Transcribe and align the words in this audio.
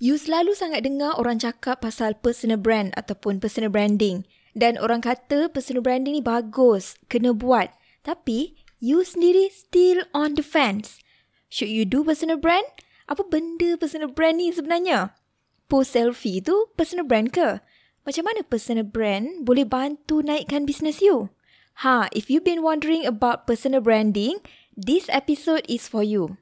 You 0.00 0.16
selalu 0.16 0.56
sangat 0.56 0.88
dengar 0.88 1.12
orang 1.20 1.44
cakap 1.44 1.84
pasal 1.84 2.16
personal 2.16 2.56
brand 2.56 2.96
ataupun 2.96 3.36
personal 3.36 3.68
branding. 3.68 4.24
Dan 4.56 4.80
orang 4.80 5.04
kata 5.04 5.52
personal 5.52 5.84
branding 5.84 6.16
ni 6.16 6.24
bagus, 6.24 6.96
kena 7.12 7.36
buat. 7.36 7.68
Tapi, 8.00 8.56
you 8.80 9.04
sendiri 9.04 9.52
still 9.52 10.08
on 10.16 10.40
the 10.40 10.42
fence. 10.42 11.04
Should 11.52 11.68
you 11.68 11.84
do 11.84 12.00
personal 12.00 12.40
brand? 12.40 12.64
Apa 13.12 13.28
benda 13.28 13.76
personal 13.76 14.08
brand 14.08 14.40
ni 14.40 14.48
sebenarnya? 14.48 15.12
Post 15.68 15.92
selfie 15.92 16.40
tu 16.40 16.72
personal 16.80 17.04
brand 17.04 17.28
ke? 17.28 17.60
Macam 18.08 18.24
mana 18.24 18.40
personal 18.40 18.88
brand 18.88 19.44
boleh 19.44 19.68
bantu 19.68 20.24
naikkan 20.24 20.64
bisnes 20.64 21.04
you? 21.04 21.28
Ha, 21.84 22.08
if 22.16 22.32
you've 22.32 22.48
been 22.48 22.64
wondering 22.64 23.04
about 23.04 23.44
personal 23.44 23.84
branding, 23.84 24.40
this 24.72 25.12
episode 25.12 25.68
is 25.68 25.84
for 25.84 26.00
you. 26.00 26.40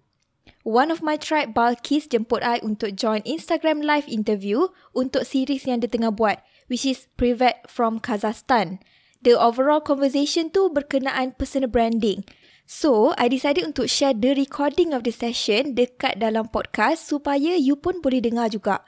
One 0.69 0.93
of 0.93 1.01
my 1.01 1.17
tribe 1.17 1.57
Balkis 1.57 2.13
jemput 2.13 2.45
I 2.45 2.61
untuk 2.61 2.93
join 2.93 3.25
Instagram 3.25 3.81
live 3.81 4.05
interview 4.05 4.69
untuk 4.93 5.25
series 5.25 5.65
yang 5.65 5.81
dia 5.81 5.89
tengah 5.89 6.13
buat 6.13 6.45
which 6.69 6.85
is 6.85 7.09
Privet 7.17 7.65
from 7.65 7.97
Kazakhstan. 7.97 8.77
The 9.25 9.33
overall 9.33 9.81
conversation 9.81 10.53
tu 10.53 10.69
berkenaan 10.69 11.41
personal 11.41 11.73
branding. 11.73 12.29
So, 12.69 13.17
I 13.17 13.33
decided 13.33 13.65
untuk 13.65 13.89
share 13.89 14.13
the 14.13 14.37
recording 14.37 14.93
of 14.93 15.09
the 15.09 15.13
session 15.17 15.73
dekat 15.73 16.21
dalam 16.21 16.53
podcast 16.53 17.09
supaya 17.09 17.57
you 17.57 17.81
pun 17.81 18.05
boleh 18.05 18.21
dengar 18.21 18.53
juga. 18.53 18.85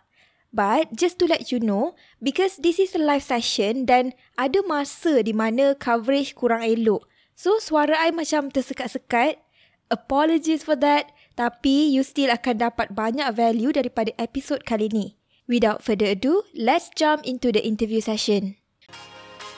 But 0.53 0.93
just 0.93 1.17
to 1.25 1.33
let 1.33 1.49
you 1.49 1.65
know, 1.65 1.97
because 2.21 2.61
this 2.61 2.77
is 2.77 2.93
a 2.93 3.01
live 3.01 3.25
session 3.25 3.89
dan 3.89 4.13
ada 4.37 4.61
masa 4.69 5.25
di 5.25 5.33
mana 5.33 5.73
coverage 5.81 6.37
kurang 6.37 6.61
elok. 6.61 7.09
So, 7.33 7.57
suara 7.57 8.05
I 8.05 8.13
macam 8.13 8.53
tersekat-sekat. 8.53 9.41
Apologies 9.89 10.61
for 10.61 10.77
that. 10.77 11.09
Tapi 11.41 11.97
you 11.97 12.05
still 12.05 12.29
akan 12.29 12.69
dapat 12.69 12.93
banyak 12.93 13.25
value 13.33 13.73
daripada 13.73 14.13
episod 14.21 14.61
kali 14.61 14.93
ni. 14.93 15.17
Without 15.49 15.81
further 15.81 16.13
ado, 16.13 16.45
let's 16.53 16.93
jump 16.93 17.25
into 17.25 17.49
the 17.49 17.65
interview 17.65 18.05
session. 18.05 18.61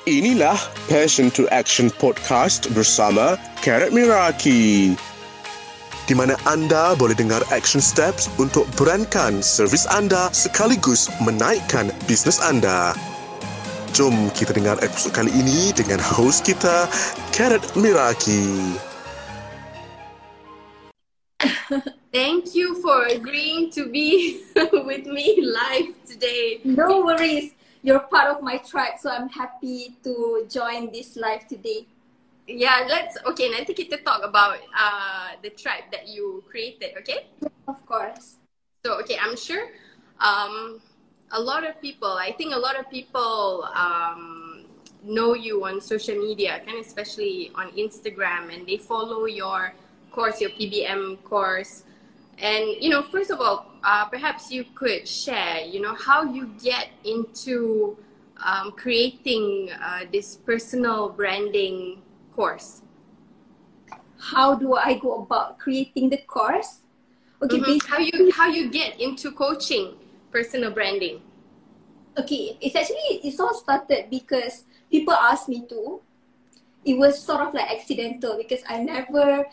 Inilah 0.06 0.55
Passion 0.86 1.34
to 1.34 1.50
Action 1.50 1.91
Podcast 1.98 2.70
bersama 2.70 3.34
Karat 3.66 3.91
Miraki. 3.91 4.94
Di 6.06 6.14
mana 6.14 6.39
anda 6.47 6.94
boleh 6.94 7.19
dengar 7.19 7.42
action 7.50 7.83
steps 7.83 8.30
untuk 8.39 8.62
berankan 8.78 9.42
servis 9.42 9.83
anda 9.91 10.30
sekaligus 10.30 11.11
menaikkan 11.19 11.91
bisnes 12.06 12.39
anda. 12.39 12.94
Jom 13.91 14.30
kita 14.39 14.55
dengar 14.55 14.78
episod 14.86 15.11
kali 15.11 15.34
ini 15.34 15.74
dengan 15.74 15.98
host 15.98 16.46
kita, 16.46 16.86
Karat 17.34 17.67
Miraki. 17.74 18.92
Thank 22.12 22.55
you 22.55 22.81
for 22.83 23.06
agreeing 23.06 23.70
to 23.73 23.89
be 23.89 24.45
with 24.73 25.06
me 25.06 25.41
live 25.41 25.95
today. 26.06 26.61
No 26.64 27.05
worries. 27.05 27.55
You're 27.83 28.01
part 28.01 28.29
of 28.29 28.42
my 28.42 28.59
tribe, 28.59 29.01
so 29.01 29.11
I'm 29.11 29.29
happy 29.29 29.97
to 30.05 30.47
join 30.48 30.92
this 30.92 31.17
live 31.17 31.48
today. 31.48 31.87
Yeah, 32.47 32.87
let's 32.89 33.17
okay. 33.33 33.51
Nanti 33.51 33.75
kita 33.75 34.05
talk 34.05 34.23
about 34.23 34.59
uh 34.77 35.39
the 35.42 35.51
tribe 35.51 35.89
that 35.91 36.06
you 36.06 36.45
created. 36.51 36.95
Okay. 36.98 37.31
Of 37.67 37.81
course. 37.86 38.39
So 38.84 39.01
okay, 39.03 39.17
I'm 39.19 39.34
sure 39.39 39.70
um 40.20 40.83
a 41.33 41.41
lot 41.41 41.64
of 41.64 41.81
people. 41.81 42.12
I 42.12 42.34
think 42.34 42.55
a 42.55 42.61
lot 42.61 42.79
of 42.79 42.91
people 42.91 43.67
um 43.73 44.67
know 45.03 45.34
you 45.34 45.64
on 45.64 45.81
social 45.81 46.19
media, 46.19 46.61
of 46.62 46.79
especially 46.79 47.51
on 47.55 47.73
Instagram, 47.75 48.53
and 48.53 48.67
they 48.67 48.79
follow 48.79 49.27
your 49.27 49.75
course, 50.12 50.41
your 50.41 50.50
PBM 50.50 51.22
course. 51.24 51.84
And 52.38 52.77
you 52.80 52.91
know, 52.91 53.02
first 53.02 53.30
of 53.30 53.41
all, 53.41 53.72
uh, 53.84 54.06
perhaps 54.06 54.50
you 54.50 54.64
could 54.74 55.08
share, 55.08 55.60
you 55.60 55.80
know, 55.80 55.94
how 55.94 56.22
you 56.22 56.55
get 56.62 56.88
into 57.05 57.96
um, 58.44 58.72
creating 58.72 59.70
uh, 59.80 60.00
this 60.12 60.36
personal 60.36 61.08
branding 61.08 62.02
course. 62.33 62.83
How 64.18 64.55
do 64.55 64.74
I 64.74 64.98
go 64.98 65.22
about 65.22 65.58
creating 65.58 66.11
the 66.11 66.18
course? 66.18 66.80
Okay, 67.42 67.58
mm-hmm. 67.58 67.90
how 67.90 67.98
you 67.98 68.30
how 68.30 68.46
you 68.46 68.70
get 68.70 69.01
into 69.01 69.33
coaching 69.33 69.98
personal 70.30 70.70
branding? 70.70 71.20
Okay, 72.18 72.56
it's 72.61 72.77
actually 72.77 73.18
it's 73.27 73.40
all 73.40 73.55
started 73.55 74.06
because 74.11 74.64
people 74.90 75.14
asked 75.14 75.48
me 75.48 75.67
to. 75.68 76.01
It 76.84 76.98
was 76.98 77.18
sort 77.18 77.42
of 77.42 77.55
like 77.55 77.70
accidental 77.70 78.36
because 78.36 78.62
I 78.68 78.83
never 78.83 79.46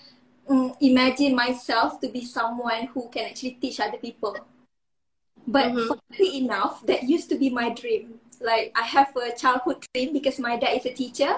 um, 0.49 0.73
imagine 0.81 1.35
myself 1.35 1.99
to 2.01 2.09
be 2.09 2.25
someone 2.25 2.87
who 2.87 3.07
can 3.09 3.25
actually 3.25 3.57
teach 3.61 3.79
other 3.79 3.97
people. 3.97 4.35
But 5.47 5.71
mm-hmm. 5.71 5.93
funny 6.11 6.37
enough, 6.37 6.85
that 6.85 7.03
used 7.03 7.29
to 7.29 7.37
be 7.37 7.49
my 7.49 7.69
dream. 7.69 8.19
Like 8.41 8.71
I 8.75 8.83
have 8.83 9.15
a 9.15 9.35
childhood 9.35 9.85
dream 9.93 10.13
because 10.13 10.39
my 10.39 10.57
dad 10.57 10.77
is 10.77 10.85
a 10.85 10.93
teacher. 10.93 11.37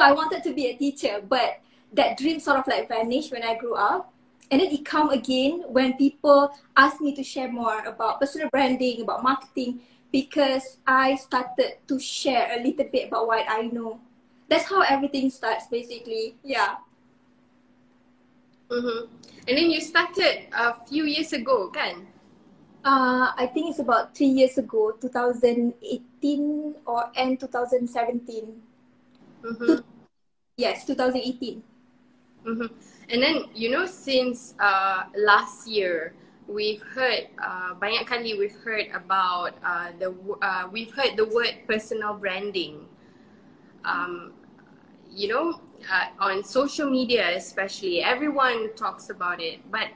I 0.00 0.12
wanted 0.12 0.42
to 0.44 0.52
be 0.52 0.66
a 0.66 0.76
teacher, 0.76 1.22
but 1.26 1.60
that 1.92 2.18
dream 2.18 2.40
sort 2.40 2.58
of 2.58 2.66
like 2.66 2.88
vanished 2.88 3.32
when 3.32 3.42
I 3.42 3.56
grew 3.56 3.74
up. 3.74 4.12
And 4.50 4.60
then 4.60 4.70
it 4.70 4.84
come 4.84 5.10
again 5.10 5.64
when 5.68 5.94
people 5.94 6.52
ask 6.76 7.00
me 7.00 7.14
to 7.16 7.22
share 7.22 7.50
more 7.50 7.80
about 7.84 8.20
personal 8.20 8.48
branding, 8.50 9.00
about 9.02 9.22
marketing, 9.22 9.80
because 10.12 10.78
I 10.86 11.16
started 11.16 11.78
to 11.88 11.98
share 11.98 12.58
a 12.58 12.62
little 12.62 12.86
bit 12.86 13.08
about 13.08 13.26
what 13.26 13.46
I 13.48 13.62
know. 13.62 14.00
That's 14.48 14.68
how 14.68 14.82
everything 14.82 15.30
starts 15.30 15.66
basically. 15.66 16.36
Yeah. 16.44 16.76
Mm-hmm. 18.74 19.06
And 19.46 19.58
then 19.58 19.70
you 19.70 19.80
started 19.80 20.50
a 20.50 20.74
few 20.86 21.04
years 21.04 21.32
ago, 21.32 21.70
kan? 21.70 22.06
Uh, 22.84 23.30
I 23.38 23.46
think 23.46 23.70
it's 23.70 23.78
about 23.78 24.16
three 24.16 24.34
years 24.34 24.58
ago, 24.58 24.92
2018 25.00 26.74
or 26.86 27.10
end 27.14 27.40
2017. 27.40 28.60
Mm-hmm. 29.44 29.80
yes, 30.56 30.84
2018. 30.86 31.62
Mm-hmm. 32.44 32.66
And 33.10 33.22
then, 33.22 33.44
you 33.54 33.70
know, 33.70 33.86
since 33.86 34.54
uh, 34.58 35.04
last 35.16 35.68
year, 35.68 36.14
we've 36.48 36.82
heard, 36.82 37.28
uh, 37.40 37.74
banyak 37.76 38.04
kali 38.04 38.36
we've 38.36 38.56
heard 38.64 38.88
about 38.92 39.56
uh, 39.64 39.92
the, 39.98 40.12
uh, 40.42 40.68
we've 40.72 40.92
heard 40.92 41.16
the 41.16 41.24
word 41.24 41.64
personal 41.68 42.14
branding. 42.14 42.84
Um, 43.84 44.32
you 45.08 45.28
know, 45.28 45.60
uh, 45.90 46.08
on 46.18 46.44
social 46.44 46.88
media 46.88 47.36
especially, 47.36 48.02
everyone 48.02 48.74
talks 48.74 49.10
about 49.10 49.40
it. 49.40 49.60
But 49.70 49.88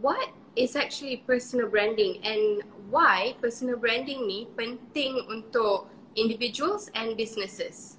what 0.00 0.30
is 0.56 0.76
actually 0.76 1.22
personal 1.26 1.68
branding 1.68 2.20
and 2.24 2.62
why 2.90 3.36
personal 3.40 3.76
branding 3.76 4.26
ni 4.26 4.48
penting 4.58 5.22
untuk 5.30 5.86
individuals 6.16 6.90
and 6.94 7.16
businesses? 7.16 7.96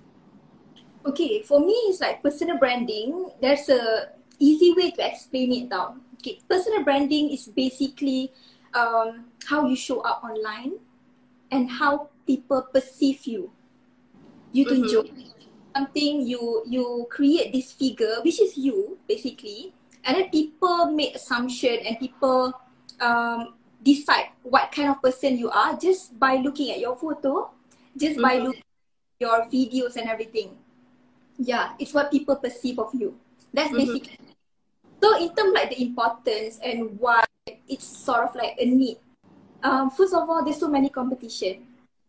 Okay, 1.05 1.41
for 1.41 1.59
me 1.63 1.73
it's 1.87 2.01
like 2.01 2.21
personal 2.21 2.59
branding. 2.59 3.31
There's 3.39 3.69
a 3.69 4.11
easy 4.39 4.75
way 4.75 4.91
to 4.91 5.01
explain 5.05 5.53
it 5.53 5.69
down. 5.71 6.03
Okay, 6.19 6.43
personal 6.49 6.83
branding 6.83 7.31
is 7.31 7.47
basically 7.47 8.35
um, 8.75 9.31
how 9.47 9.65
you 9.65 9.75
show 9.75 10.03
up 10.03 10.23
online 10.23 10.83
and 11.51 11.71
how 11.71 12.11
people 12.27 12.67
perceive 12.67 13.23
you. 13.23 13.51
You 14.51 14.67
tunjuk. 14.67 15.07
Mm-hmm 15.07 15.38
something 15.75 16.25
you 16.25 16.63
you 16.67 17.07
create 17.09 17.53
this 17.53 17.71
figure 17.71 18.21
which 18.23 18.41
is 18.41 18.57
you 18.57 18.97
basically 19.07 19.73
and 20.03 20.17
then 20.17 20.29
people 20.29 20.91
make 20.91 21.15
assumption 21.15 21.77
and 21.85 21.99
people 21.99 22.53
um, 22.99 23.53
decide 23.83 24.29
what 24.43 24.71
kind 24.71 24.89
of 24.89 25.01
person 25.01 25.37
you 25.37 25.49
are 25.49 25.77
just 25.77 26.17
by 26.19 26.35
looking 26.35 26.71
at 26.71 26.79
your 26.79 26.95
photo 26.95 27.49
just 27.97 28.17
mm-hmm. 28.17 28.21
by 28.21 28.37
looking 28.37 28.63
at 28.63 29.21
your 29.21 29.39
videos 29.47 29.95
and 29.95 30.09
everything 30.09 30.55
yeah 31.37 31.73
it's 31.79 31.93
what 31.93 32.11
people 32.11 32.35
perceive 32.35 32.79
of 32.79 32.93
you 32.93 33.15
that's 33.53 33.71
mm-hmm. 33.71 33.85
basically 33.85 34.19
so 35.01 35.15
in 35.17 35.33
terms 35.35 35.53
like 35.53 35.69
the 35.69 35.81
importance 35.81 36.59
and 36.63 36.99
why 36.99 37.23
it's 37.67 37.85
sort 37.85 38.27
of 38.27 38.35
like 38.35 38.55
a 38.59 38.65
need 38.65 38.97
um, 39.63 39.89
first 39.89 40.13
of 40.13 40.29
all 40.29 40.43
there's 40.43 40.59
so 40.59 40.67
many 40.67 40.89
competition 40.89 41.65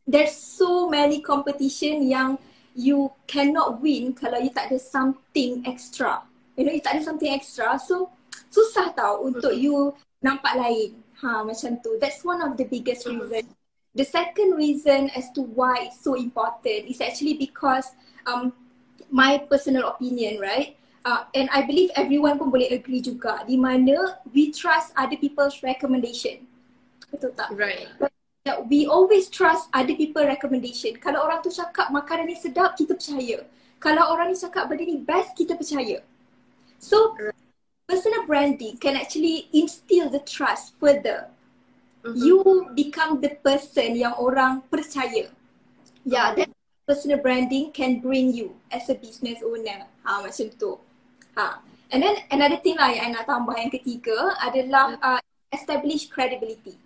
there's 0.06 0.34
so 0.34 0.88
many 0.88 1.20
competition 1.20 2.02
yang 2.08 2.38
you 2.74 3.10
cannot 3.26 3.80
win 3.82 4.14
kalau 4.14 4.38
you 4.38 4.50
tak 4.50 4.70
ada 4.70 4.78
something 4.78 5.62
extra. 5.66 6.22
You 6.54 6.66
know, 6.66 6.74
you 6.74 6.82
tak 6.82 6.98
ada 6.98 7.02
something 7.04 7.30
extra. 7.30 7.78
So, 7.80 8.10
susah 8.50 8.94
tau 8.94 9.26
untuk 9.26 9.54
you 9.56 9.94
nampak 10.22 10.58
lain. 10.58 11.00
Ha, 11.20 11.44
macam 11.44 11.80
tu. 11.84 12.00
That's 12.00 12.24
one 12.24 12.40
of 12.40 12.56
the 12.56 12.64
biggest 12.64 13.04
mm-hmm. 13.04 13.28
reason. 13.28 13.44
The 13.92 14.06
second 14.06 14.54
reason 14.54 15.10
as 15.18 15.34
to 15.34 15.42
why 15.42 15.90
it's 15.90 16.00
so 16.00 16.14
important 16.14 16.86
is 16.86 17.02
actually 17.02 17.34
because 17.34 17.90
um, 18.24 18.54
my 19.10 19.42
personal 19.50 19.90
opinion, 19.90 20.38
right? 20.38 20.78
Uh, 21.02 21.26
and 21.34 21.50
I 21.50 21.66
believe 21.66 21.90
everyone 21.96 22.38
pun 22.38 22.52
boleh 22.52 22.70
agree 22.70 23.00
juga 23.02 23.42
di 23.48 23.56
mana 23.56 24.20
we 24.30 24.52
trust 24.52 24.94
other 24.94 25.18
people's 25.18 25.64
recommendation. 25.64 26.46
Betul 27.10 27.34
tak? 27.34 27.50
Right 27.56 27.88
that 28.44 28.68
we 28.68 28.86
always 28.86 29.28
trust 29.28 29.68
other 29.72 29.94
people 29.94 30.24
recommendation. 30.24 30.96
Kalau 30.96 31.24
orang 31.28 31.44
tu 31.44 31.52
cakap 31.52 31.92
makanan 31.92 32.30
ni 32.32 32.36
sedap, 32.36 32.76
kita 32.76 32.96
percaya. 32.96 33.44
Kalau 33.80 34.12
orang 34.12 34.32
ni 34.32 34.36
cakap 34.36 34.68
benda 34.68 34.84
ni 34.84 35.00
best, 35.00 35.36
kita 35.36 35.56
percaya. 35.56 36.00
So, 36.80 37.16
personal 37.84 38.24
branding 38.24 38.80
can 38.80 38.96
actually 38.96 39.52
instill 39.52 40.08
the 40.08 40.24
trust 40.24 40.76
further. 40.80 41.28
mm-hmm. 42.04 42.16
you 42.16 42.36
become 42.74 43.20
the 43.20 43.36
person 43.44 43.96
yang 43.96 44.16
orang 44.16 44.64
percaya. 44.72 45.28
Yeah, 46.04 46.32
that 46.36 46.48
personal 46.88 47.20
branding 47.20 47.72
can 47.76 48.00
bring 48.00 48.32
you 48.32 48.56
as 48.72 48.88
a 48.88 48.96
business 48.96 49.44
owner. 49.44 49.84
Ha, 50.04 50.24
macam 50.24 50.48
tu. 50.56 50.80
Ha. 51.36 51.60
And 51.90 52.00
then 52.00 52.16
another 52.30 52.58
thing 52.62 52.78
lah 52.78 52.94
yang 52.94 53.12
I 53.12 53.20
nak 53.20 53.26
tambah 53.26 53.56
yang 53.58 53.72
ketiga 53.74 54.38
adalah 54.40 54.96
uh, 55.02 55.20
establish 55.50 56.06
credibility. 56.08 56.78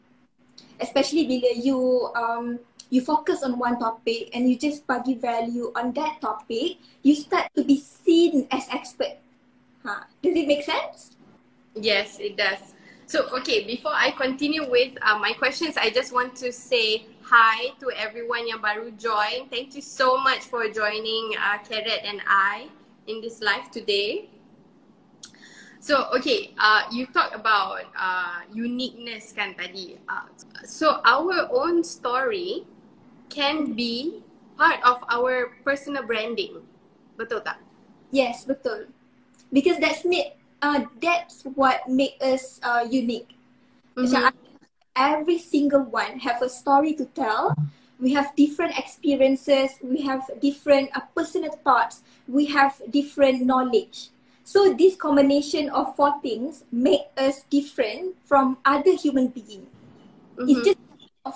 Especially 0.84 1.24
bila 1.24 1.56
you 1.56 2.12
um, 2.12 2.60
you 2.92 3.00
focus 3.00 3.42
on 3.42 3.56
one 3.58 3.80
topic 3.80 4.28
and 4.36 4.44
you 4.44 4.60
just 4.60 4.84
bagi 4.84 5.16
value 5.16 5.72
on 5.74 5.96
that 5.96 6.20
topic, 6.20 6.78
you 7.00 7.16
start 7.16 7.48
to 7.56 7.64
be 7.64 7.80
seen 7.80 8.46
as 8.52 8.68
expert. 8.68 9.16
Ha. 9.82 10.06
Does 10.22 10.36
it 10.36 10.46
make 10.46 10.62
sense? 10.62 11.16
Yes, 11.74 12.20
it 12.20 12.36
does. 12.36 12.76
So, 13.06 13.28
okay, 13.36 13.66
before 13.66 13.92
I 13.92 14.12
continue 14.12 14.68
with 14.68 14.96
uh, 15.02 15.18
my 15.18 15.32
questions, 15.32 15.76
I 15.76 15.90
just 15.90 16.12
want 16.12 16.36
to 16.36 16.52
say 16.52 17.06
hi 17.20 17.76
to 17.80 17.92
everyone 17.92 18.48
yang 18.48 18.64
baru 18.64 18.92
join. 18.96 19.50
Thank 19.52 19.76
you 19.76 19.84
so 19.84 20.16
much 20.16 20.48
for 20.48 20.68
joining 20.72 21.36
uh, 21.36 21.60
Carrot 21.66 22.00
and 22.04 22.24
I 22.24 22.72
in 23.06 23.20
this 23.20 23.44
live 23.44 23.68
today. 23.68 24.32
So, 25.84 26.08
okay, 26.16 26.56
uh, 26.56 26.88
you 26.88 27.04
talk 27.12 27.36
about 27.36 27.84
uh, 27.92 28.40
uniqueness 28.48 29.36
kan 29.36 29.52
tadi. 29.52 30.00
Uh, 30.08 30.32
so, 30.64 31.04
our 31.04 31.44
own 31.52 31.84
story 31.84 32.64
can 33.28 33.76
be 33.76 34.24
part 34.56 34.80
of 34.80 35.04
our 35.12 35.52
personal 35.60 36.00
branding. 36.08 36.64
Betul 37.20 37.44
tak? 37.44 37.60
Yes, 38.08 38.48
betul. 38.48 38.88
Because 39.52 39.76
that's 39.76 40.08
made 40.08 40.32
uh, 40.64 40.88
that's 41.04 41.44
what 41.52 41.84
make 41.84 42.16
us 42.24 42.64
uh, 42.64 42.88
unique. 42.88 43.36
Mm-hmm. 43.92 44.32
every 44.96 45.36
single 45.36 45.84
one 45.84 46.24
have 46.24 46.40
a 46.40 46.48
story 46.48 46.96
to 46.96 47.04
tell. 47.12 47.52
We 48.00 48.16
have 48.16 48.32
different 48.40 48.80
experiences. 48.80 49.76
We 49.84 50.00
have 50.08 50.24
different 50.40 50.96
uh, 50.96 51.04
personal 51.12 51.52
thoughts. 51.60 52.00
We 52.24 52.48
have 52.56 52.80
different 52.88 53.44
knowledge. 53.44 54.14
So 54.44 54.74
this 54.76 54.94
combination 54.94 55.70
of 55.70 55.96
four 55.96 56.20
things 56.20 56.64
make 56.70 57.08
us 57.16 57.44
different 57.48 58.14
from 58.24 58.58
other 58.64 58.94
human 58.94 59.28
beings. 59.28 59.68
Mm-hmm. 60.36 60.48
It's 60.48 60.60
just 60.68 60.78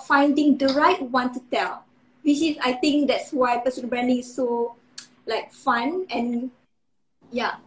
finding 0.07 0.57
the 0.57 0.69
right 0.77 1.01
one 1.01 1.33
to 1.33 1.41
tell, 1.51 1.83
which 2.21 2.41
is 2.41 2.57
I 2.61 2.73
think 2.73 3.09
that's 3.09 3.33
why 3.33 3.57
personal 3.57 3.89
branding 3.89 4.19
is 4.19 4.29
so 4.33 4.75
like 5.25 5.51
fun 5.51 6.05
and 6.09 6.51
yeah 7.31 7.57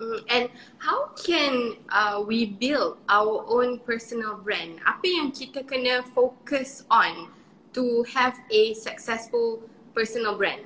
Mm, 0.00 0.24
and 0.30 0.48
how 0.78 1.12
can 1.12 1.76
uh, 1.90 2.24
we 2.26 2.46
build 2.56 2.96
our 3.08 3.44
own 3.46 3.78
personal 3.84 4.40
brand? 4.40 4.80
Apa 4.88 5.04
yang 5.04 5.28
kita 5.28 5.60
kena 5.60 6.00
focus 6.16 6.88
on 6.88 7.28
to 7.76 8.00
have 8.08 8.32
a 8.48 8.72
successful 8.72 9.60
personal 9.92 10.40
brand, 10.40 10.64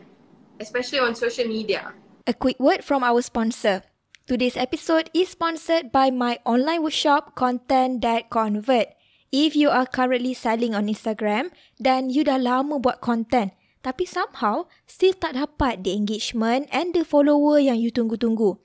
especially 0.62 1.02
on 1.02 1.19
social 1.19 1.50
media? 1.50 1.90
A 2.24 2.32
quick 2.32 2.56
word 2.56 2.80
from 2.80 3.04
our 3.04 3.20
sponsor. 3.20 3.84
Today's 4.24 4.56
episode 4.56 5.12
is 5.12 5.36
sponsored 5.36 5.92
by 5.92 6.08
my 6.08 6.40
online 6.48 6.80
workshop 6.80 7.36
Content 7.36 8.00
That 8.00 8.32
Convert. 8.32 8.96
If 9.28 9.52
you 9.52 9.68
are 9.68 9.84
currently 9.84 10.32
selling 10.32 10.72
on 10.72 10.88
Instagram 10.88 11.52
dan 11.76 12.08
you 12.08 12.24
dah 12.24 12.40
lama 12.40 12.80
buat 12.80 13.04
content 13.04 13.52
tapi 13.84 14.08
somehow 14.08 14.64
still 14.88 15.12
tak 15.12 15.36
dapat 15.36 15.84
the 15.84 15.92
engagement 15.92 16.64
and 16.72 16.96
the 16.96 17.04
follower 17.04 17.60
yang 17.60 17.76
you 17.76 17.92
tunggu-tunggu 17.92 18.56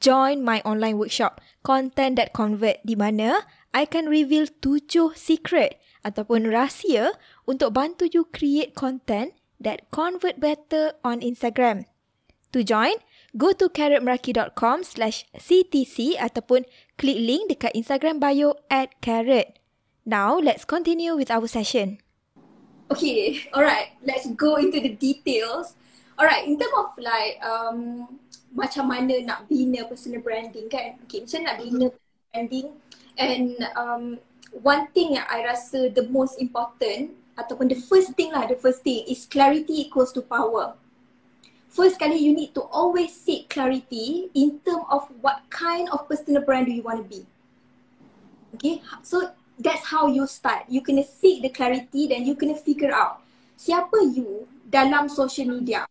join 0.00 0.40
my 0.40 0.64
online 0.64 0.96
workshop 0.96 1.44
Content 1.60 2.16
That 2.16 2.32
Convert 2.32 2.80
di 2.80 2.96
mana 2.96 3.44
I 3.76 3.84
can 3.84 4.08
reveal 4.08 4.48
tujuh 4.64 5.12
secret 5.12 5.76
ataupun 6.00 6.48
rahsia 6.48 7.12
untuk 7.44 7.76
bantu 7.76 8.08
you 8.08 8.24
create 8.32 8.72
content 8.72 9.36
that 9.60 9.84
convert 9.92 10.40
better 10.40 10.96
on 11.04 11.20
Instagram. 11.20 11.84
To 12.54 12.62
join, 12.62 12.98
go 13.36 13.52
to 13.52 13.68
carrotmeraki.com 13.68 14.86
slash 14.86 15.26
ctc 15.34 16.14
ataupun 16.16 16.64
klik 16.94 17.18
link 17.18 17.50
dekat 17.50 17.74
Instagram 17.74 18.22
bio 18.22 18.56
at 18.70 18.94
carrot. 19.02 19.58
Now, 20.06 20.38
let's 20.38 20.62
continue 20.62 21.18
with 21.18 21.34
our 21.34 21.50
session. 21.50 21.98
Okay, 22.86 23.42
alright. 23.50 23.98
Let's 24.06 24.30
go 24.38 24.54
into 24.56 24.78
the 24.78 24.94
details. 24.94 25.74
Alright, 26.14 26.46
in 26.46 26.54
terms 26.56 26.72
of 26.78 26.94
like 26.96 27.42
um, 27.42 28.06
macam 28.54 28.88
mana 28.88 29.20
nak 29.26 29.50
bina 29.50 29.84
personal 29.84 30.22
branding 30.22 30.70
kan. 30.70 30.96
Okay, 31.04 31.26
macam 31.26 31.40
nak 31.44 31.56
bina 31.60 31.86
branding 32.30 32.66
and 33.18 33.58
um, 33.74 34.16
one 34.62 34.88
thing 34.94 35.18
yang 35.18 35.26
I 35.28 35.44
rasa 35.44 35.90
the 35.92 36.06
most 36.08 36.40
important 36.40 37.12
ataupun 37.36 37.68
the 37.68 37.76
first 37.76 38.16
thing 38.16 38.32
lah, 38.32 38.48
the 38.48 38.56
first 38.56 38.80
thing 38.80 39.04
is 39.04 39.28
clarity 39.28 39.84
equals 39.84 40.14
to 40.16 40.24
power. 40.24 40.78
First 41.76 42.00
kali 42.00 42.16
you 42.16 42.32
need 42.32 42.56
to 42.56 42.64
always 42.72 43.12
seek 43.12 43.52
clarity 43.52 44.32
in 44.32 44.64
term 44.64 44.88
of 44.88 45.12
what 45.20 45.44
kind 45.52 45.92
of 45.92 46.08
personal 46.08 46.40
brand 46.40 46.64
do 46.64 46.72
you 46.72 46.80
want 46.80 47.04
to 47.04 47.06
be. 47.06 47.28
Okay, 48.56 48.80
so 49.04 49.28
that's 49.60 49.84
how 49.84 50.08
you 50.08 50.24
start. 50.24 50.64
You 50.72 50.80
kena 50.80 51.04
seek 51.04 51.44
the 51.44 51.52
clarity 51.52 52.08
then 52.08 52.24
you 52.24 52.32
kena 52.32 52.56
figure 52.56 52.96
out 52.96 53.20
siapa 53.60 54.08
you 54.08 54.48
dalam 54.64 55.12
social 55.12 55.52
media 55.52 55.84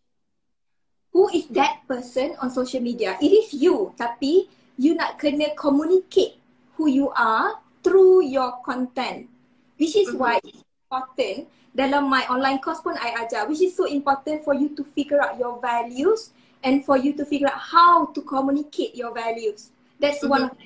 who 1.14 1.30
is 1.30 1.46
that 1.54 1.86
person 1.86 2.34
on 2.42 2.50
social 2.50 2.82
media. 2.82 3.14
It 3.22 3.30
is 3.30 3.54
you 3.54 3.94
tapi 3.94 4.50
you 4.74 4.98
nak 4.98 5.22
kena 5.22 5.54
communicate 5.54 6.42
who 6.74 6.90
you 6.90 7.14
are 7.14 7.62
through 7.86 8.26
your 8.26 8.58
content. 8.66 9.30
Which 9.78 9.94
is 9.94 10.10
mm-hmm. 10.10 10.18
why 10.18 10.34
it's 10.42 10.66
important 10.66 11.46
dalam 11.76 12.08
my 12.08 12.24
online 12.32 12.56
course 12.56 12.80
pun 12.80 12.96
I 12.96 13.20
ajar 13.20 13.44
which 13.44 13.60
is 13.60 13.76
so 13.76 13.84
important 13.84 14.40
for 14.40 14.56
you 14.56 14.72
to 14.80 14.82
figure 14.96 15.20
out 15.20 15.36
your 15.36 15.60
values 15.60 16.32
and 16.64 16.80
for 16.80 16.96
you 16.96 17.12
to 17.20 17.24
figure 17.28 17.52
out 17.52 17.60
how 17.60 18.08
to 18.16 18.20
communicate 18.24 18.96
your 18.96 19.12
values. 19.12 19.70
That's 20.00 20.24
mm-hmm. 20.24 20.32
one 20.32 20.42
of 20.48 20.56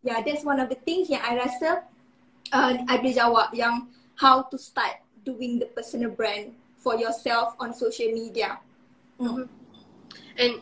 yeah, 0.00 0.24
that's 0.24 0.42
one 0.42 0.56
of 0.56 0.72
the 0.72 0.80
things 0.80 1.12
yang 1.12 1.20
I 1.20 1.36
rasa 1.36 1.84
uh, 2.56 2.72
I 2.88 2.96
boleh 2.96 3.12
jawab 3.12 3.52
yang 3.52 3.92
how 4.16 4.48
to 4.48 4.56
start 4.56 5.04
doing 5.20 5.60
the 5.60 5.68
personal 5.76 6.08
brand 6.08 6.56
for 6.80 6.96
yourself 6.96 7.52
on 7.60 7.76
social 7.76 8.08
media. 8.08 8.56
Mm-hmm. 9.20 9.44
And 10.38 10.52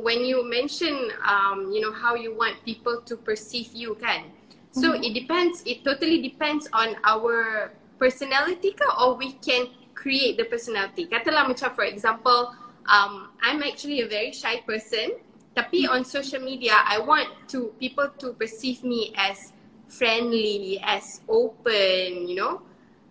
when 0.00 0.24
you 0.24 0.48
mention, 0.48 1.12
um, 1.26 1.68
you 1.68 1.84
know, 1.84 1.92
how 1.92 2.14
you 2.14 2.32
want 2.32 2.56
people 2.64 3.02
to 3.04 3.14
perceive 3.16 3.74
you, 3.74 3.94
kan? 4.00 4.32
So 4.72 4.94
mm-hmm. 4.94 5.04
it 5.04 5.12
depends. 5.12 5.62
It 5.66 5.84
totally 5.84 6.22
depends 6.22 6.66
on 6.72 6.96
our 7.04 7.70
personality, 8.04 8.76
ka, 8.76 8.84
or 9.00 9.16
we 9.16 9.32
can 9.40 9.72
create 9.96 10.36
the 10.36 10.44
personality. 10.44 11.08
Katalah 11.08 11.48
macam, 11.48 11.72
for 11.72 11.88
example, 11.88 12.52
um, 12.84 13.32
I'm 13.40 13.64
actually 13.64 14.04
a 14.04 14.08
very 14.08 14.36
shy 14.36 14.60
person. 14.68 15.16
Tapi 15.56 15.88
on 15.88 16.04
social 16.04 16.44
media, 16.44 16.76
I 16.84 17.00
want 17.00 17.32
to 17.56 17.72
people 17.80 18.12
to 18.20 18.36
perceive 18.36 18.84
me 18.84 19.16
as 19.16 19.56
friendly, 19.88 20.76
as 20.84 21.24
open, 21.32 22.28
you 22.28 22.36
know. 22.36 22.60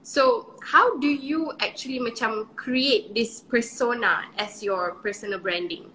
So 0.06 0.54
how 0.62 1.00
do 1.00 1.08
you 1.10 1.56
actually 1.58 1.98
macam 1.98 2.54
create 2.54 3.16
this 3.16 3.42
persona 3.42 4.28
as 4.38 4.62
your 4.62 5.00
personal 5.02 5.40
branding? 5.40 5.90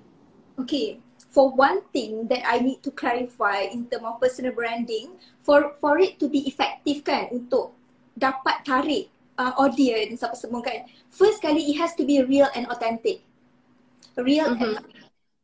Okay, 0.58 0.98
for 1.30 1.52
one 1.52 1.84
thing 1.92 2.26
that 2.32 2.42
I 2.48 2.58
need 2.64 2.82
to 2.82 2.90
clarify 2.90 3.68
in 3.68 3.86
term 3.92 4.08
of 4.08 4.18
personal 4.18 4.56
branding, 4.56 5.20
for 5.44 5.76
for 5.78 6.00
it 6.00 6.16
to 6.18 6.26
be 6.26 6.48
effective 6.48 7.04
kan 7.04 7.28
untuk 7.30 7.77
dapat 8.18 8.66
tarik 8.66 9.08
uh, 9.38 9.54
audience 9.62 10.26
apa 10.26 10.34
semua 10.34 10.60
kan. 10.60 10.84
First 11.08 11.40
kali 11.40 11.70
it 11.70 11.78
has 11.78 11.94
to 11.94 12.02
be 12.02 12.20
real 12.26 12.50
and 12.52 12.66
authentic. 12.68 13.22
Real 14.18 14.50
mm-hmm. 14.50 14.82
and 14.82 14.84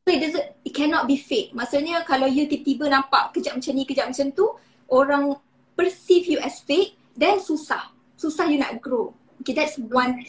so 0.04 0.08
it 0.10 0.20
doesn't 0.20 0.48
it 0.66 0.74
cannot 0.74 1.06
be 1.06 1.14
fake. 1.16 1.54
Maksudnya 1.54 2.02
kalau 2.02 2.26
you 2.26 2.50
tiba-tiba 2.50 2.90
nampak 2.90 3.30
kejap 3.32 3.56
macam 3.56 3.72
ni, 3.72 3.86
kejap 3.86 4.10
macam 4.10 4.28
tu, 4.34 4.46
orang 4.90 5.38
perceive 5.78 6.26
you 6.26 6.38
as 6.42 6.60
fake, 6.66 6.98
then 7.14 7.38
susah. 7.38 7.94
Susah 8.18 8.50
you 8.50 8.58
nak 8.58 8.82
grow. 8.82 9.14
Okay, 9.40 9.54
that's 9.54 9.78
one 9.78 10.26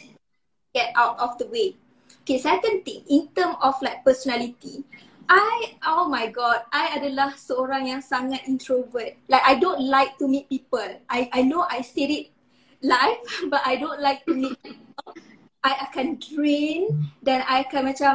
get 0.70 0.94
out 0.94 1.18
of 1.18 1.34
the 1.42 1.46
way. 1.50 1.74
Okay, 2.22 2.38
second 2.42 2.82
thing, 2.82 3.06
in 3.06 3.30
term 3.34 3.54
of 3.62 3.78
like 3.82 4.02
personality, 4.02 4.82
I, 5.26 5.78
oh 5.86 6.06
my 6.06 6.30
god, 6.30 6.66
I 6.70 6.98
adalah 6.98 7.34
seorang 7.34 7.90
yang 7.90 8.02
sangat 8.02 8.46
introvert. 8.46 9.18
Like 9.26 9.42
I 9.42 9.58
don't 9.58 9.82
like 9.86 10.18
to 10.22 10.30
meet 10.30 10.46
people. 10.46 10.86
I 11.10 11.30
I 11.34 11.42
know 11.42 11.66
I 11.66 11.82
said 11.82 12.10
it 12.10 12.35
live, 12.82 13.22
but 13.48 13.62
I 13.64 13.76
don't 13.76 14.00
like 14.00 14.24
to 14.26 14.32
meet 14.34 14.56
people. 14.60 15.12
I 15.66 15.90
akan 15.90 16.22
drain 16.22 17.10
dan 17.22 17.42
I 17.46 17.66
akan 17.66 17.82
macam 17.90 18.14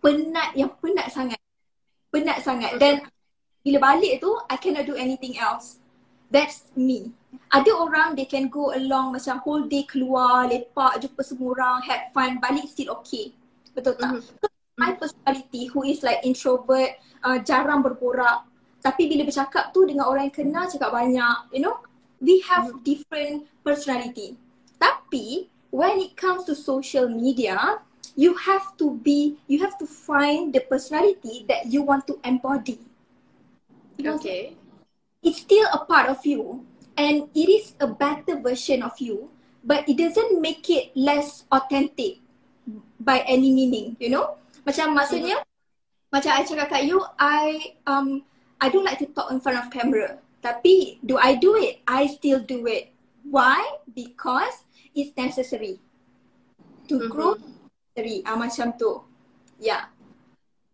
penat 0.00 0.56
yang 0.56 0.72
penat 0.80 1.12
sangat. 1.12 1.40
Penat 2.08 2.40
sangat. 2.40 2.80
Dan 2.80 3.04
bila 3.64 3.92
balik 3.92 4.20
tu, 4.20 4.32
I 4.48 4.56
cannot 4.56 4.88
do 4.88 4.96
anything 4.96 5.36
else. 5.36 5.80
That's 6.32 6.68
me. 6.76 7.12
Ada 7.52 7.70
orang 7.70 8.16
they 8.16 8.26
can 8.26 8.48
go 8.48 8.72
along 8.72 9.14
macam 9.14 9.38
whole 9.44 9.68
day 9.68 9.84
keluar, 9.84 10.48
lepak, 10.48 11.04
jumpa 11.04 11.20
semua 11.20 11.48
orang, 11.54 11.76
have 11.86 12.10
fun, 12.16 12.40
balik 12.40 12.66
still 12.68 12.96
okay. 12.96 13.34
Betul 13.76 13.98
tak? 13.98 14.20
Mm-hmm. 14.20 14.50
My 14.74 14.92
personality 14.98 15.70
who 15.70 15.86
is 15.86 16.02
like 16.02 16.24
introvert, 16.26 16.98
uh, 17.22 17.38
jarang 17.44 17.84
berborak. 17.84 18.42
Tapi 18.82 19.06
bila 19.06 19.24
bercakap 19.24 19.70
tu 19.70 19.86
dengan 19.86 20.10
orang 20.10 20.28
yang 20.28 20.36
kenal 20.36 20.64
cakap 20.66 20.90
banyak, 20.90 21.36
you 21.54 21.62
know. 21.62 21.78
We 22.24 22.40
have 22.48 22.80
different 22.80 23.44
personality. 23.60 24.40
Tapi 24.80 25.52
when 25.68 26.00
it 26.00 26.16
comes 26.16 26.48
to 26.48 26.56
social 26.56 27.04
media, 27.04 27.84
you 28.16 28.32
have 28.40 28.72
to 28.80 28.96
be, 29.04 29.36
you 29.46 29.60
have 29.60 29.76
to 29.76 29.84
find 29.84 30.56
the 30.56 30.64
personality 30.64 31.44
that 31.52 31.68
you 31.68 31.84
want 31.84 32.08
to 32.08 32.16
embody. 32.24 32.80
You 34.00 34.08
know, 34.08 34.16
Okay. 34.16 34.56
It's 35.24 35.40
still 35.40 35.64
a 35.72 35.84
part 35.88 36.12
of 36.12 36.20
you 36.28 36.68
and 37.00 37.32
it 37.32 37.48
is 37.48 37.72
a 37.80 37.88
better 37.88 38.36
version 38.36 38.84
of 38.84 38.92
you, 39.00 39.32
but 39.64 39.88
it 39.88 39.96
doesn't 39.96 40.40
make 40.40 40.68
it 40.68 40.92
less 40.92 41.48
authentic 41.48 42.20
by 43.00 43.24
any 43.24 43.48
meaning, 43.48 43.96
you 43.96 44.12
know? 44.12 44.36
Macam 44.68 44.92
maksudnya, 44.92 45.40
macam 46.12 46.28
I 46.28 46.44
cakap 46.44 46.68
kat 46.68 46.84
you, 46.84 47.00
I 47.16 47.72
um 47.88 48.20
I 48.60 48.68
don't 48.68 48.84
like 48.84 49.00
to 49.00 49.08
talk 49.16 49.32
in 49.32 49.40
front 49.40 49.64
of 49.64 49.72
camera. 49.72 50.20
Tapi 50.44 51.00
do 51.00 51.16
I 51.16 51.40
do 51.40 51.56
it? 51.56 51.80
I 51.88 52.04
still 52.12 52.44
do 52.44 52.68
it. 52.68 52.92
Why? 53.24 53.64
Because 53.88 54.68
it's 54.92 55.16
necessary. 55.16 55.80
To 56.92 57.00
Mhm. 57.00 57.08
grow 57.08 57.32
necessary. 57.40 58.20
Ah 58.28 58.36
macam 58.36 58.76
tu. 58.76 59.00
Yeah. 59.56 59.88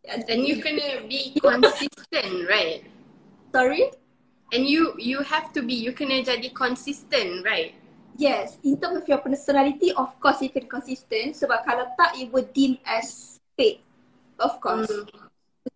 And 0.03 0.43
you 0.43 0.59
kena 0.59 1.07
be 1.07 1.39
consistent, 1.39 2.51
right? 2.51 2.83
Sorry? 3.55 3.95
And 4.51 4.67
you 4.67 4.99
you 4.99 5.23
have 5.23 5.55
to 5.55 5.63
be 5.63 5.79
you 5.79 5.95
kena 5.95 6.27
jadi 6.27 6.51
consistent, 6.51 7.47
right? 7.47 7.79
Yes, 8.19 8.59
in 8.67 8.75
terms 8.83 9.01
of 9.01 9.07
your 9.07 9.23
personality, 9.23 9.95
of 9.95 10.11
course 10.19 10.43
you 10.43 10.51
can 10.51 10.67
consistent 10.67 11.39
sebab 11.39 11.63
kalau 11.63 11.87
tak, 11.95 12.19
it 12.19 12.29
would 12.35 12.51
deem 12.51 12.77
as 12.83 13.39
fake. 13.55 13.87
Of 14.43 14.59
course. 14.59 14.91
Mm. 14.91 15.07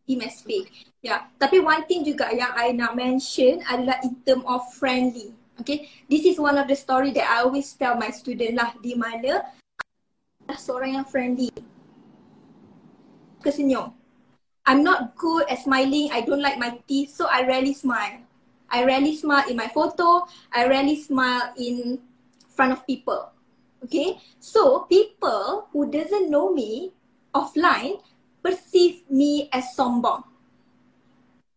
Deem 0.05 0.21
as 0.27 0.43
fake. 0.43 0.69
Yeah. 1.05 1.29
Tapi 1.37 1.61
one 1.61 1.85
thing 1.85 2.01
juga 2.01 2.33
yang 2.33 2.57
I 2.57 2.73
nak 2.73 2.97
mention 2.97 3.61
adalah 3.69 4.01
in 4.01 4.17
term 4.25 4.41
of 4.49 4.65
friendly. 4.73 5.37
Okay. 5.61 5.85
This 6.09 6.25
is 6.25 6.41
one 6.41 6.57
of 6.57 6.65
the 6.65 6.75
story 6.75 7.13
that 7.13 7.29
I 7.29 7.45
always 7.45 7.69
tell 7.77 8.01
my 8.01 8.09
student 8.09 8.57
lah 8.57 8.73
di 8.81 8.97
mana 8.97 9.45
adalah 10.49 10.57
seorang 10.57 10.97
yang 10.97 11.05
friendly. 11.05 11.53
Kesenyum. 13.45 13.93
I'm 14.65 14.81
not 14.81 15.13
good 15.21 15.45
at 15.53 15.61
smiling. 15.61 16.09
I 16.09 16.25
don't 16.25 16.41
like 16.41 16.57
my 16.57 16.81
teeth. 16.89 17.13
So 17.13 17.29
I 17.29 17.45
rarely 17.45 17.77
smile. 17.77 18.25
I 18.73 18.89
rarely 18.89 19.13
smile 19.13 19.45
in 19.45 19.61
my 19.61 19.69
photo. 19.69 20.25
I 20.57 20.65
rarely 20.65 20.97
smile 20.97 21.53
in 21.61 22.01
front 22.49 22.73
of 22.73 22.81
people. 22.89 23.29
Okay. 23.85 24.17
So 24.41 24.89
people 24.89 25.69
who 25.69 25.85
doesn't 25.93 26.33
know 26.33 26.49
me 26.49 26.97
offline 27.37 28.01
perceive 28.41 29.05
me 29.13 29.53
as 29.53 29.69
sombong. 29.77 30.34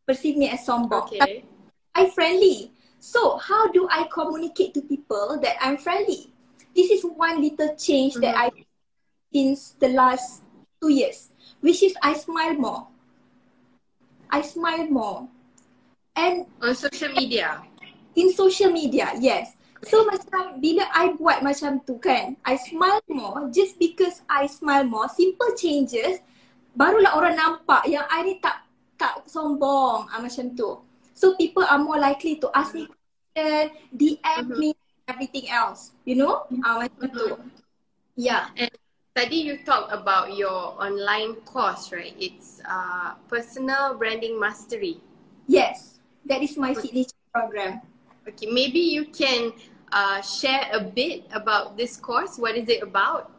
Perceive 0.07 0.39
me 0.39 0.47
as 0.47 0.63
sombong. 0.63 1.11
Okay. 1.11 1.43
I 1.91 2.09
friendly. 2.15 2.71
So 2.99 3.37
how 3.37 3.67
do 3.75 3.87
I 3.91 4.07
communicate 4.07 4.73
to 4.75 4.81
people 4.81 5.37
that 5.43 5.59
I'm 5.59 5.75
friendly? 5.75 6.31
This 6.71 6.91
is 6.91 7.03
one 7.03 7.41
little 7.41 7.75
change 7.75 8.15
that 8.23 8.37
I 8.37 8.49
since 9.33 9.75
the 9.75 9.89
last 9.89 10.47
two 10.79 10.89
years, 10.89 11.29
which 11.59 11.83
is 11.83 11.93
I 12.01 12.13
smile 12.15 12.53
more. 12.55 12.87
I 14.29 14.41
smile 14.41 14.87
more. 14.87 15.27
And 16.15 16.47
On 16.61 16.73
social 16.73 17.13
media. 17.13 17.61
in 18.17 18.33
social 18.33 18.73
media, 18.73 19.13
yes. 19.21 19.53
So 19.85 20.09
macam 20.09 20.57
bila 20.57 20.89
I 20.89 21.13
buat 21.13 21.45
macam 21.45 21.85
tu 21.85 22.01
kan, 22.01 22.33
I 22.41 22.57
smile 22.57 23.03
more 23.05 23.45
just 23.53 23.77
because 23.77 24.25
I 24.25 24.49
smile 24.49 24.89
more, 24.89 25.05
simple 25.13 25.53
changes, 25.53 26.17
barulah 26.73 27.13
orang 27.13 27.37
nampak 27.37 27.85
yang 27.85 28.03
I 28.09 28.25
ni 28.25 28.41
tak 28.41 28.66
tak 28.97 29.23
sombong 29.29 30.09
ah, 30.09 30.19
macam 30.19 30.57
tu. 30.57 30.81
So 31.17 31.33
people 31.37 31.65
are 31.65 31.81
more 31.81 31.97
likely 31.97 32.37
to 32.41 32.49
ask 32.53 32.73
me 32.73 32.85
question, 33.37 33.71
DM 33.93 34.45
me, 34.57 34.69
everything 35.07 35.49
else. 35.49 35.93
You 36.05 36.15
know? 36.17 36.45
Ah, 36.65 36.81
macam 36.81 37.09
tu. 37.13 37.37
Yeah. 38.17 38.49
And 38.57 38.73
tadi 39.13 39.45
you 39.45 39.61
talk 39.65 39.89
about 39.93 40.33
your 40.37 40.73
online 40.81 41.37
course, 41.45 41.93
right? 41.93 42.13
It's 42.17 42.61
uh, 42.65 43.17
personal 43.29 43.97
branding 43.97 44.39
mastery. 44.39 45.01
Yes. 45.45 46.01
That 46.25 46.41
is 46.41 46.57
my 46.57 46.73
signature 46.73 47.17
program. 47.33 47.81
Okay, 48.27 48.51
maybe 48.51 48.83
you 48.83 49.07
can 49.07 49.55
uh, 49.93 50.19
share 50.19 50.67
a 50.75 50.83
bit 50.83 51.23
about 51.31 51.77
this 51.77 51.95
course. 51.95 52.35
What 52.35 52.59
is 52.59 52.67
it 52.67 52.83
about? 52.83 53.31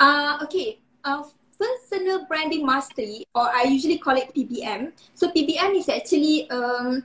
Uh, 0.00 0.42
okay. 0.42 0.80
Uh, 1.04 1.22
personal 1.60 2.24
branding 2.24 2.64
mastery, 2.64 3.28
or 3.34 3.44
I 3.52 3.68
usually 3.68 3.98
call 3.98 4.16
it 4.16 4.32
PBM. 4.32 4.92
So 5.12 5.28
PBM 5.28 5.76
is 5.76 5.88
actually 5.88 6.48
um, 6.48 7.04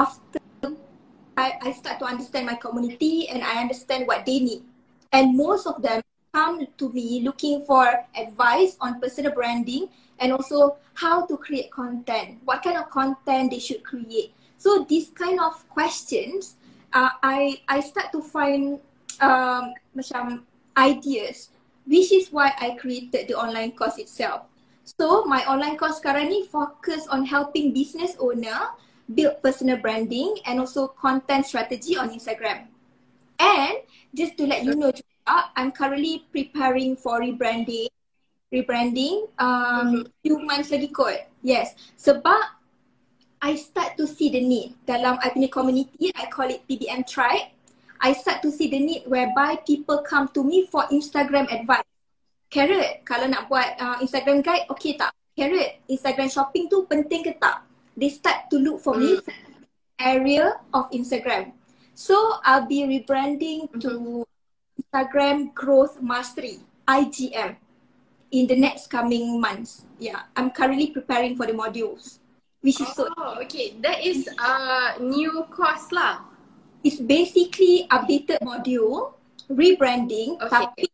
after 0.00 0.40
I, 1.36 1.58
I 1.62 1.72
start 1.72 2.00
to 2.00 2.06
understand 2.06 2.46
my 2.46 2.56
community 2.56 3.28
and 3.28 3.44
I 3.44 3.60
understand 3.60 4.08
what 4.08 4.24
they 4.24 4.40
need. 4.40 4.64
And 5.12 5.36
most 5.36 5.66
of 5.66 5.82
them 5.82 6.02
come 6.32 6.66
to 6.78 6.92
me 6.92 7.20
looking 7.22 7.62
for 7.64 7.86
advice 8.16 8.76
on 8.80 9.00
personal 9.00 9.32
branding 9.32 9.88
and 10.18 10.32
also 10.32 10.76
how 10.94 11.26
to 11.26 11.36
create 11.36 11.70
content, 11.70 12.38
what 12.44 12.62
kind 12.62 12.76
of 12.76 12.90
content 12.90 13.52
they 13.52 13.60
should 13.60 13.84
create. 13.84 14.34
So 14.56 14.84
these 14.88 15.10
kind 15.10 15.38
of 15.38 15.54
questions, 15.68 16.56
uh, 16.92 17.10
I 17.22 17.62
I 17.68 17.80
start 17.80 18.10
to 18.12 18.20
find 18.20 18.80
um, 19.20 19.74
macam 19.94 20.42
ideas, 20.78 21.50
which 21.86 22.12
is 22.12 22.30
why 22.30 22.54
I 22.58 22.78
created 22.78 23.28
the 23.28 23.34
online 23.34 23.72
course 23.72 23.98
itself. 23.98 24.46
So 24.98 25.28
my 25.28 25.44
online 25.44 25.76
course 25.76 26.00
sekarang 26.00 26.32
ni 26.32 26.48
focus 26.48 27.04
on 27.12 27.28
helping 27.28 27.76
business 27.76 28.16
owner 28.16 28.72
build 29.12 29.40
personal 29.44 29.76
branding 29.76 30.40
and 30.48 30.60
also 30.60 30.88
content 30.96 31.44
strategy 31.44 31.96
on 31.96 32.08
Instagram. 32.08 32.72
And 33.36 33.84
just 34.16 34.36
to 34.40 34.48
let 34.48 34.64
you 34.64 34.74
know 34.74 34.88
juga, 34.92 35.52
I'm 35.56 35.72
currently 35.72 36.24
preparing 36.32 36.96
for 36.96 37.20
rebranding. 37.20 37.92
Rebranding 38.48 39.28
um 39.36 40.08
few 40.24 40.40
months 40.40 40.72
lagi 40.72 40.88
kot. 40.88 41.28
Yes. 41.44 41.76
Sebab 42.00 42.56
I 43.38 43.54
start 43.54 44.00
to 44.00 44.08
see 44.08 44.32
the 44.32 44.40
need 44.40 44.74
dalam 44.88 45.20
I 45.20 45.30
punya 45.30 45.52
community, 45.52 46.10
I 46.16 46.26
call 46.32 46.48
it 46.48 46.64
PBM 46.64 47.04
tribe. 47.04 47.54
I 47.98 48.14
start 48.14 48.42
to 48.46 48.50
see 48.50 48.70
the 48.70 48.78
need 48.78 49.02
whereby 49.06 49.58
people 49.66 50.02
come 50.06 50.30
to 50.34 50.42
me 50.42 50.66
for 50.70 50.86
Instagram 50.88 51.50
advice. 51.50 51.86
Carrot, 52.48 53.04
kalau 53.04 53.28
nak 53.28 53.50
buat 53.52 53.76
uh, 53.76 53.96
Instagram 54.00 54.40
guide, 54.40 54.64
okay 54.72 54.96
tak? 54.96 55.12
Carrot, 55.36 55.84
Instagram 55.90 56.32
shopping 56.32 56.70
tu 56.70 56.88
penting 56.88 57.20
ke 57.26 57.36
tak? 57.36 57.66
They 57.98 58.08
start 58.08 58.48
to 58.48 58.56
look 58.56 58.80
for 58.80 58.96
me 58.96 59.18
for 59.20 59.34
area 59.98 60.54
of 60.72 60.88
Instagram. 60.94 61.52
So 61.98 62.14
I'll 62.46 62.64
be 62.64 62.86
rebranding 62.86 63.74
to 63.82 64.22
Instagram 64.78 65.52
Growth 65.52 65.98
Mastery, 65.98 66.62
IGM, 66.86 67.58
in 68.30 68.46
the 68.46 68.54
next 68.54 68.86
coming 68.86 69.40
months. 69.42 69.84
Yeah, 69.98 70.30
I'm 70.38 70.54
currently 70.54 70.94
preparing 70.94 71.34
for 71.34 71.44
the 71.44 71.52
modules, 71.52 72.22
which 72.62 72.80
is 72.80 72.88
so 72.94 73.10
Oh, 73.18 73.42
okay. 73.42 73.74
That 73.82 74.06
is 74.06 74.30
a 74.38 75.02
new 75.02 75.42
course 75.50 75.90
lah. 75.90 76.22
It's 76.82 77.00
basically 77.02 77.86
updated 77.90 78.38
module, 78.42 79.18
rebranding, 79.50 80.38
Okay. 80.38 80.50
tapi 80.50 80.84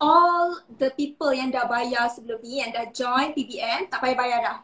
all 0.00 0.60
the 0.76 0.92
people 0.96 1.32
yang 1.32 1.48
dah 1.48 1.64
bayar 1.64 2.10
sebelum 2.12 2.40
ni, 2.44 2.60
yang 2.60 2.72
dah 2.72 2.88
join 2.92 3.32
PBM, 3.32 3.88
tak 3.88 4.02
payah 4.04 4.16
bayar 4.16 4.38
dah. 4.44 4.58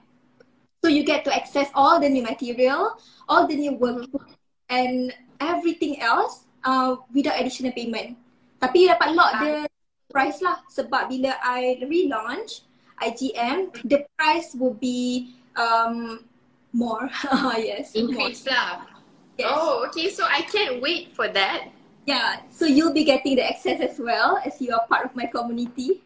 So 0.82 0.90
you 0.90 1.06
get 1.06 1.22
to 1.24 1.32
access 1.32 1.70
all 1.78 2.02
the 2.02 2.10
new 2.10 2.26
material, 2.26 2.98
all 3.30 3.46
the 3.46 3.54
new 3.54 3.78
workbook 3.78 4.34
and 4.66 5.14
everything 5.38 6.02
else 6.02 6.44
uh, 6.66 6.98
without 7.14 7.38
additional 7.38 7.70
payment. 7.70 8.18
Tapi 8.58 8.86
you 8.86 8.88
dapat 8.90 9.14
lock 9.14 9.30
the 9.38 9.70
price 10.10 10.42
lah 10.42 10.58
sebab 10.66 11.06
bila 11.06 11.38
I 11.38 11.78
relaunch 11.86 12.66
IGM, 12.98 13.74
the 13.86 14.06
price 14.18 14.54
will 14.58 14.74
be 14.74 15.34
um, 15.54 16.26
more. 16.74 17.06
yes. 17.58 17.94
more. 17.94 18.10
Increase 18.10 18.46
lah. 18.46 18.91
Yes. 19.42 19.50
Oh, 19.52 19.84
okay. 19.90 20.08
So 20.10 20.24
I 20.24 20.42
can't 20.42 20.80
wait 20.80 21.12
for 21.14 21.26
that. 21.28 21.68
Yeah, 22.06 22.42
so 22.50 22.66
you'll 22.66 22.92
be 22.92 23.04
getting 23.04 23.36
the 23.36 23.46
access 23.46 23.80
as 23.80 23.98
well 23.98 24.38
as 24.44 24.60
you 24.60 24.74
are 24.74 24.86
part 24.88 25.06
of 25.06 25.14
my 25.14 25.26
community. 25.26 26.02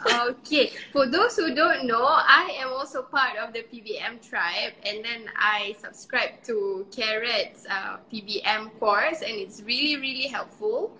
Okay. 0.00 0.72
For 0.92 1.06
those 1.06 1.36
who 1.36 1.54
don't 1.54 1.84
know, 1.84 2.04
I 2.04 2.56
am 2.60 2.72
also 2.72 3.02
part 3.02 3.36
of 3.36 3.52
the 3.52 3.64
PBM 3.68 4.24
tribe, 4.24 4.72
and 4.84 5.04
then 5.04 5.28
I 5.36 5.76
subscribe 5.80 6.42
to 6.44 6.86
Carrot's 6.90 7.66
uh, 7.68 7.98
PBM 8.12 8.78
course, 8.80 9.20
and 9.20 9.36
it's 9.36 9.60
really 9.64 10.00
really 10.00 10.28
helpful. 10.28 10.96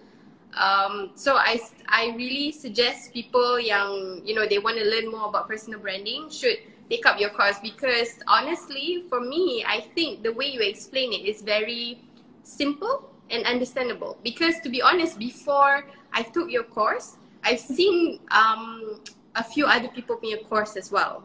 Um, 0.53 1.13
so 1.15 1.37
I 1.37 1.61
I 1.89 2.13
really 2.17 2.53
suggest 2.53 3.13
people 3.13 3.57
yang 3.61 4.21
you 4.25 4.35
know 4.35 4.45
they 4.45 4.59
want 4.59 4.77
to 4.77 4.85
learn 4.85 5.09
more 5.09 5.29
about 5.29 5.49
personal 5.49 5.81
branding 5.81 6.29
should 6.29 6.61
take 6.91 7.07
up 7.07 7.21
your 7.21 7.31
course 7.31 7.57
because 7.63 8.19
honestly, 8.27 9.05
for 9.09 9.21
me, 9.21 9.65
I 9.67 9.87
think 9.95 10.23
the 10.23 10.33
way 10.33 10.51
you 10.51 10.61
explain 10.61 11.13
it 11.13 11.25
is 11.25 11.43
very 11.43 12.03
simple 12.43 13.09
and 13.31 13.47
understandable. 13.47 14.19
Because 14.25 14.59
to 14.61 14.69
be 14.69 14.83
honest, 14.83 15.19
before 15.19 15.87
I 16.13 16.23
took 16.23 16.51
your 16.51 16.65
course, 16.65 17.17
I've 17.45 17.61
seen 17.61 18.19
um, 18.31 19.01
a 19.37 19.45
few 19.45 19.67
other 19.67 19.89
people 19.89 20.19
in 20.23 20.31
your 20.31 20.45
course 20.45 20.77
as 20.77 20.91
well. 20.91 21.25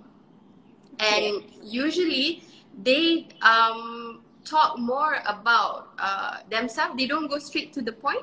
and 1.00 1.44
usually 1.64 2.44
they 2.84 3.28
um 3.42 4.22
talk 4.46 4.78
more 4.78 5.18
about 5.26 5.90
uh, 5.98 6.38
themselves. 6.50 6.96
They 6.98 7.08
don't 7.08 7.28
go 7.28 7.40
straight 7.40 7.74
to 7.74 7.82
the 7.82 7.92
point. 7.92 8.22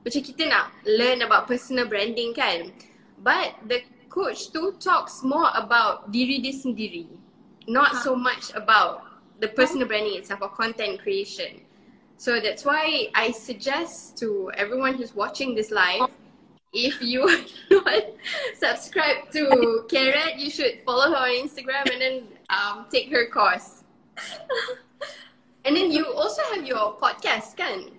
Macam 0.00 0.24
kita 0.24 0.48
nak 0.48 0.72
learn 0.88 1.20
about 1.20 1.44
personal 1.44 1.84
branding 1.84 2.32
kan. 2.32 2.72
But 3.20 3.60
the 3.68 3.84
coach 4.10 4.50
tu 4.50 4.74
talks 4.82 5.22
more 5.22 5.48
about 5.54 6.10
diri 6.10 6.42
dia 6.42 6.52
sendiri. 6.52 7.06
Not 7.70 8.02
so 8.02 8.18
much 8.18 8.50
about 8.58 9.06
the 9.38 9.48
personal 9.48 9.86
branding 9.86 10.18
itself 10.18 10.42
or 10.42 10.50
content 10.50 11.00
creation. 11.00 11.62
So 12.20 12.36
that's 12.42 12.66
why 12.66 13.08
I 13.14 13.30
suggest 13.30 14.18
to 14.20 14.52
everyone 14.52 15.00
who's 15.00 15.16
watching 15.16 15.54
this 15.54 15.70
live, 15.70 16.10
if 16.74 17.00
you 17.00 17.24
not 17.70 18.04
subscribe 18.58 19.30
to 19.32 19.86
Carrot, 19.88 20.36
you 20.36 20.50
should 20.50 20.84
follow 20.84 21.08
her 21.08 21.30
on 21.30 21.32
Instagram 21.32 21.88
and 21.88 22.00
then 22.02 22.16
um, 22.50 22.84
take 22.92 23.08
her 23.08 23.30
course. 23.30 23.84
And 25.64 25.76
then 25.76 25.92
you 25.92 26.12
also 26.12 26.42
have 26.52 26.66
your 26.66 26.96
podcast, 27.00 27.56
can? 27.56 27.92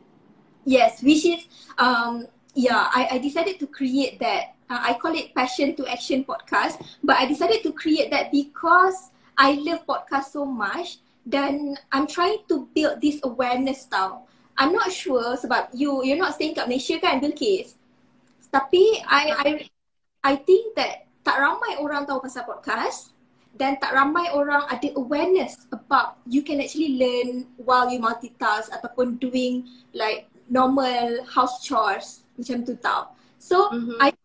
Yes, 0.66 1.02
which 1.02 1.26
is 1.26 1.46
um 1.78 2.28
yeah, 2.54 2.90
I, 2.94 3.08
I 3.12 3.18
decided 3.18 3.60
to 3.60 3.68
create 3.68 4.20
that. 4.20 4.54
Uh, 4.72 4.80
I 4.88 4.96
call 4.96 5.12
it 5.20 5.36
Passion 5.36 5.76
to 5.76 5.84
Action 5.84 6.24
podcast, 6.24 6.80
but 7.04 7.20
I 7.20 7.28
decided 7.28 7.60
to 7.68 7.76
create 7.76 8.08
that 8.16 8.32
because 8.32 9.12
I 9.36 9.60
love 9.60 9.84
podcast 9.84 10.32
so 10.32 10.48
much. 10.48 11.04
Then 11.28 11.76
I'm 11.92 12.08
trying 12.08 12.48
to 12.48 12.72
build 12.72 13.04
this 13.04 13.20
awareness 13.20 13.84
tau. 13.84 14.24
I'm 14.56 14.72
not 14.72 14.88
sure 14.96 15.36
sebab 15.36 15.76
you 15.76 16.08
you're 16.08 16.16
not 16.16 16.40
staying 16.40 16.56
kat 16.56 16.72
Malaysia 16.72 17.04
kan 17.04 17.20
Bilkis. 17.20 17.76
Tapi 18.48 19.04
I 19.04 19.24
I 19.36 19.50
I 20.24 20.34
think 20.40 20.80
that 20.80 21.04
tak 21.28 21.36
ramai 21.36 21.76
orang 21.84 22.08
tahu 22.08 22.24
pasal 22.24 22.48
podcast 22.48 23.12
dan 23.60 23.76
tak 23.76 23.92
ramai 23.92 24.32
orang 24.32 24.64
ada 24.72 24.88
awareness 24.96 25.68
about 25.76 26.16
you 26.24 26.48
can 26.48 26.64
actually 26.64 26.96
learn 26.96 27.44
while 27.60 27.92
you 27.92 28.00
multitask 28.00 28.72
ataupun 28.72 29.20
doing 29.20 29.68
like 29.92 30.32
normal 30.48 31.28
house 31.28 31.60
chores 31.60 32.24
macam 32.40 32.64
tu 32.64 32.80
tau. 32.80 33.12
So 33.36 33.68
Mhm. 33.76 34.00
I 34.00 34.16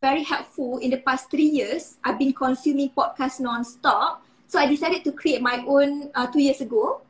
very 0.00 0.24
helpful 0.24 0.78
in 0.78 0.90
the 0.90 0.96
past 0.96 1.30
three 1.30 1.48
years. 1.48 1.96
I've 2.02 2.18
been 2.18 2.32
consuming 2.32 2.90
podcast 2.90 3.38
non-stop. 3.40 4.24
So 4.48 4.58
I 4.58 4.66
decided 4.66 5.04
to 5.04 5.12
create 5.12 5.40
my 5.40 5.62
own 5.68 6.10
uh, 6.14 6.26
two 6.26 6.42
years 6.42 6.60
ago 6.60 7.04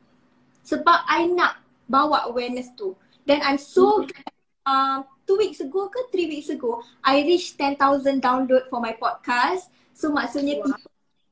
sebab 0.61 1.07
I 1.09 1.25
nak 1.25 1.57
bawa 1.89 2.29
awareness 2.29 2.69
tu. 2.77 2.93
Then 3.25 3.41
I'm 3.41 3.57
so 3.57 4.05
glad 4.05 4.33
uh, 4.67 4.97
two 5.25 5.39
weeks 5.39 5.59
ago 5.63 5.89
ke 5.89 6.11
three 6.11 6.27
weeks 6.29 6.51
ago, 6.53 6.83
I 7.01 7.23
reached 7.25 7.57
10,000 7.57 8.21
download 8.21 8.69
for 8.69 8.77
my 8.83 8.93
podcast. 8.93 9.71
So 9.95 10.11
maksudnya 10.13 10.61
Wow. 10.61 10.69
people 10.69 10.91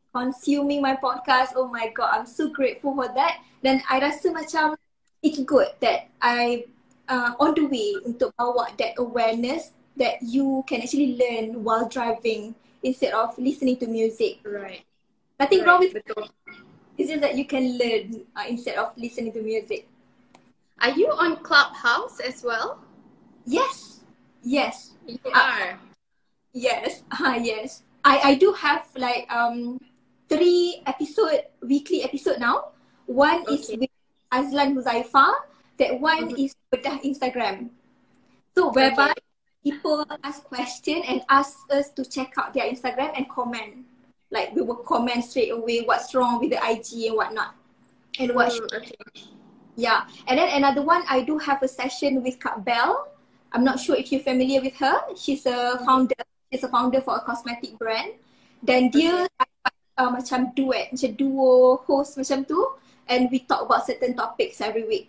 consuming 0.10 0.82
my 0.82 0.98
podcast. 0.98 1.54
Oh 1.54 1.70
my 1.70 1.94
god, 1.94 2.24
I'm 2.24 2.30
so 2.30 2.50
grateful 2.50 2.96
for 2.98 3.12
that. 3.14 3.44
Dan 3.62 3.84
I 3.86 4.02
rasa 4.02 4.34
macam 4.34 4.74
it's 5.22 5.44
good 5.46 5.70
that 5.84 6.10
I 6.18 6.66
uh, 7.06 7.36
on 7.38 7.54
the 7.54 7.68
way 7.70 8.00
untuk 8.02 8.34
bawa 8.34 8.74
that 8.82 8.98
awareness 8.98 9.76
that 10.00 10.24
you 10.24 10.64
can 10.68 10.82
actually 10.82 11.20
learn 11.20 11.64
while 11.64 11.88
driving 11.88 12.56
instead 12.84 13.14
of 13.14 13.38
listening 13.38 13.78
to 13.84 13.88
music. 13.88 14.40
Right. 14.44 14.82
Nothing 15.40 15.64
wrong 15.64 15.80
with 15.80 15.94
Betul. 15.94 16.28
it's 16.98 17.08
just 17.12 17.22
that 17.22 17.36
you 17.36 17.46
can 17.46 17.78
learn 17.78 18.24
uh, 18.36 18.44
instead 18.48 18.76
of 18.80 18.92
listening 18.98 19.32
to 19.36 19.42
music. 19.44 19.88
Are 20.82 20.92
you 20.96 21.12
on 21.12 21.44
Clubhouse 21.44 22.20
as 22.24 22.44
well? 22.44 22.80
Yes, 23.46 24.00
yes, 24.44 24.96
You 25.08 25.20
Ah. 25.36 25.36
are. 25.36 25.70
yes, 26.56 27.04
ah 27.20 27.36
yes. 27.36 27.84
I 28.04 28.32
I 28.32 28.34
do 28.40 28.56
have 28.56 28.88
like 28.96 29.28
um 29.28 29.80
three 30.32 30.80
episode 30.88 31.52
weekly 31.64 32.04
episode 32.04 32.40
now. 32.40 32.72
One 33.12 33.44
is 33.52 33.68
with 33.76 33.92
Azlan 34.32 34.76
Huzaifa. 34.78 35.36
That 35.80 36.00
one 36.00 36.32
is 36.40 36.56
bedah 36.72 37.00
Instagram. 37.04 37.72
So 38.56 38.72
whereby 38.72 39.16
people 39.64 40.06
ask 40.24 40.44
question 40.44 41.04
and 41.08 41.22
ask 41.30 41.58
us 41.72 41.90
to 41.92 42.06
check 42.06 42.34
out 42.38 42.54
their 42.54 42.66
Instagram 42.66 43.12
and 43.16 43.30
comment. 43.30 43.86
Like 44.32 44.54
we 44.56 44.62
will 44.62 44.82
comment 44.86 45.26
straight 45.26 45.50
away 45.52 45.82
what's 45.84 46.14
wrong 46.14 46.40
with 46.40 46.52
the 46.52 46.62
IG 46.62 47.10
and 47.10 47.16
whatnot. 47.18 47.56
And 48.20 48.36
what 48.36 48.52
Mm, 48.52 48.74
okay. 48.74 48.96
Yeah, 49.80 50.04
and 50.28 50.38
then 50.38 50.50
another 50.60 50.84
one, 50.84 51.04
I 51.08 51.24
do 51.24 51.38
have 51.40 51.64
a 51.64 51.68
session 51.68 52.22
with 52.22 52.40
Kak 52.40 52.66
Bell. 52.66 53.08
I'm 53.54 53.64
not 53.64 53.80
sure 53.80 53.96
if 53.96 54.12
you're 54.12 54.22
familiar 54.22 54.60
with 54.62 54.76
her. 54.76 55.00
She's 55.16 55.46
a 55.46 55.80
founder. 55.88 56.20
She's 56.52 56.64
a 56.64 56.68
founder 56.68 57.00
for 57.00 57.16
a 57.16 57.22
cosmetic 57.24 57.80
brand. 57.80 58.20
Dan 58.60 58.92
dia 58.92 59.24
uh, 59.96 60.10
macam 60.12 60.52
duet, 60.52 60.92
macam 60.92 61.16
duo 61.16 61.80
host 61.88 62.20
macam 62.20 62.44
tu, 62.44 62.60
and 63.08 63.32
we 63.32 63.40
talk 63.48 63.64
about 63.64 63.88
certain 63.88 64.12
topics 64.20 64.60
every 64.60 64.84
week. 64.84 65.08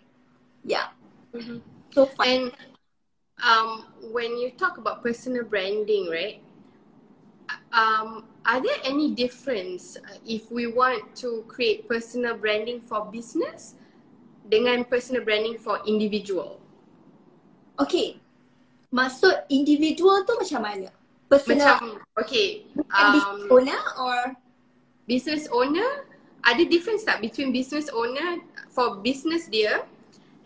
Yeah, 0.63 0.95
Mhm. 1.35 1.59
so 1.91 2.07
fun. 2.15 2.23
And 2.23 2.41
um, 3.41 3.85
when 4.13 4.37
you 4.37 4.51
talk 4.51 4.77
about 4.77 5.03
personal 5.03 5.43
branding, 5.43 6.09
right? 6.09 6.41
Um, 7.73 8.25
are 8.45 8.61
there 8.61 8.77
any 8.83 9.11
difference 9.11 9.97
uh, 9.97 10.17
if 10.25 10.51
we 10.51 10.67
want 10.67 11.15
to 11.17 11.43
create 11.47 11.87
personal 11.87 12.37
branding 12.37 12.79
for 12.79 13.05
business 13.11 13.75
dengan 14.47 14.87
personal 14.87 15.23
branding 15.23 15.57
for 15.59 15.79
individual? 15.85 16.61
Okay, 17.79 18.21
maksud 18.93 19.49
individual 19.49 20.23
tu 20.23 20.37
macam 20.39 20.61
mana? 20.63 20.89
Personal 21.27 21.59
Macam 21.59 21.79
okay, 22.19 22.67
bukan 22.75 23.05
business 23.15 23.43
um, 23.47 23.53
owner 23.55 23.81
or 23.99 24.17
business 25.07 25.43
owner 25.51 25.89
ada 26.41 26.63
difference 26.65 27.05
tak 27.05 27.21
between 27.21 27.53
business 27.53 27.87
owner 27.93 28.41
for 28.73 28.99
business 28.99 29.45
dia 29.47 29.85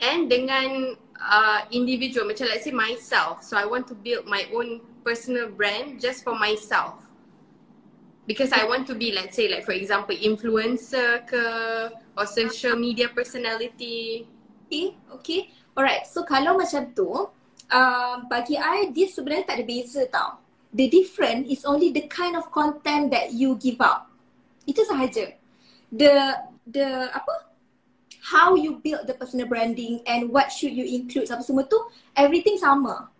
and 0.03 0.27
dengan 0.27 0.99
uh, 1.19 1.65
individual 1.71 2.27
macam 2.27 2.47
let's 2.49 2.63
say 2.63 2.75
myself 2.75 3.43
so 3.43 3.57
I 3.57 3.65
want 3.65 3.87
to 3.91 3.95
build 3.95 4.25
my 4.27 4.45
own 4.51 4.81
personal 5.03 5.49
brand 5.49 6.01
just 6.01 6.23
for 6.23 6.33
myself 6.37 7.01
because 8.25 8.51
I 8.51 8.65
want 8.65 8.87
to 8.89 8.95
be 8.95 9.11
let's 9.11 9.35
say 9.35 9.47
like 9.47 9.63
for 9.63 9.73
example 9.73 10.15
influencer 10.17 11.23
ke 11.29 11.43
or 12.15 12.25
social 12.25 12.75
media 12.75 13.11
personality 13.11 14.25
Okay, 14.65 14.97
okay. 15.13 15.41
Alright, 15.77 16.09
so 16.09 16.25
kalau 16.25 16.57
macam 16.57 16.89
tu, 16.97 17.29
um, 17.69 18.15
bagi 18.25 18.57
I, 18.57 18.89
dia 18.89 19.05
sebenarnya 19.05 19.45
tak 19.45 19.55
ada 19.61 19.65
beza 19.65 20.01
tau. 20.09 20.41
The 20.73 20.89
different 20.89 21.45
is 21.47 21.61
only 21.69 21.93
the 21.93 22.09
kind 22.09 22.33
of 22.33 22.49
content 22.49 23.13
that 23.13 23.29
you 23.31 23.61
give 23.61 23.77
out. 23.77 24.09
Itu 24.65 24.81
sahaja. 24.89 25.37
The, 25.93 26.11
the, 26.65 27.13
apa? 27.13 27.44
How 28.25 28.57
you 28.57 28.81
build 28.81 29.05
the 29.05 29.13
personal 29.13 29.45
branding 29.45 30.01
and 30.09 30.33
what 30.33 30.49
should 30.49 30.73
you 30.73 30.81
include 30.81 31.29
apa 31.29 31.45
semua 31.45 31.69
tu, 31.69 31.77
everything 32.17 32.57
sama. 32.57 33.13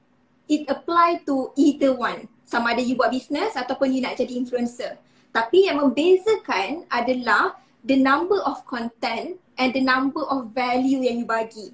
It 0.49 0.65
apply 0.65 1.21
to 1.29 1.53
either 1.53 1.93
one. 1.93 2.25
Sama 2.41 2.73
ada 2.73 2.81
you 2.81 2.97
buat 2.97 3.13
business 3.13 3.53
ataupun 3.53 3.93
you 3.93 4.01
nak 4.01 4.17
jadi 4.17 4.33
influencer. 4.33 4.97
Tapi 5.29 5.69
yang 5.69 5.77
membezakan 5.77 6.89
adalah 6.89 7.53
the 7.85 7.93
number 7.93 8.41
of 8.49 8.65
content 8.65 9.37
and 9.61 9.69
the 9.77 9.83
number 9.83 10.25
of 10.25 10.49
value 10.57 11.05
yang 11.05 11.21
you 11.21 11.27
bagi. 11.29 11.69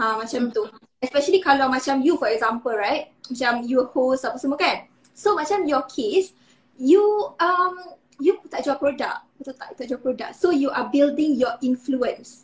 Ha 0.00 0.16
macam 0.16 0.48
tu. 0.48 0.64
Especially 1.04 1.44
kalau 1.44 1.68
macam 1.68 2.00
you 2.00 2.16
for 2.16 2.32
example 2.32 2.72
right, 2.72 3.12
macam 3.28 3.60
you 3.68 3.84
host 3.92 4.24
apa 4.24 4.40
semua 4.40 4.56
kan. 4.56 4.88
So 5.12 5.36
macam 5.36 5.68
your 5.68 5.84
case, 5.84 6.32
you 6.80 7.02
um 7.36 7.76
you 8.18 8.40
tak 8.48 8.64
jual 8.64 8.80
produk, 8.80 9.20
betul 9.36 9.52
tak? 9.52 9.76
Tak 9.76 9.84
jual 9.84 10.00
produk. 10.00 10.32
So 10.32 10.48
you 10.48 10.72
are 10.72 10.88
building 10.88 11.36
your 11.36 11.60
influence. 11.60 12.43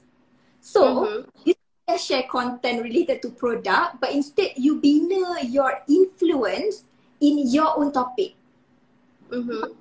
So 0.61 1.09
Mhm. 1.09 1.19
you 1.49 1.55
can 1.89 1.97
share 1.97 2.25
content 2.29 2.85
related 2.85 3.25
to 3.25 3.33
product 3.33 3.99
but 3.99 4.13
instead 4.13 4.55
you 4.61 4.79
bina 4.79 5.41
your 5.49 5.83
influence 5.89 6.87
in 7.19 7.41
your 7.49 7.75
own 7.77 7.91
topic 7.91 8.37
mm-hmm. 9.33 9.73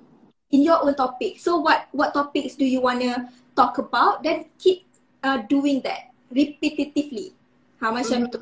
in 0.50 0.60
your 0.64 0.82
own 0.82 0.96
topic. 0.96 1.38
So 1.38 1.60
what 1.60 1.86
what 1.92 2.14
topics 2.16 2.56
do 2.56 2.64
you 2.64 2.80
wanna 2.80 3.28
talk 3.54 3.78
about? 3.78 4.22
Then 4.24 4.48
keep 4.56 4.86
uh, 5.22 5.44
doing 5.46 5.82
that 5.84 6.10
repetitively. 6.32 7.36
Ha 7.82 7.92
macam 7.92 8.30
tu. 8.30 8.40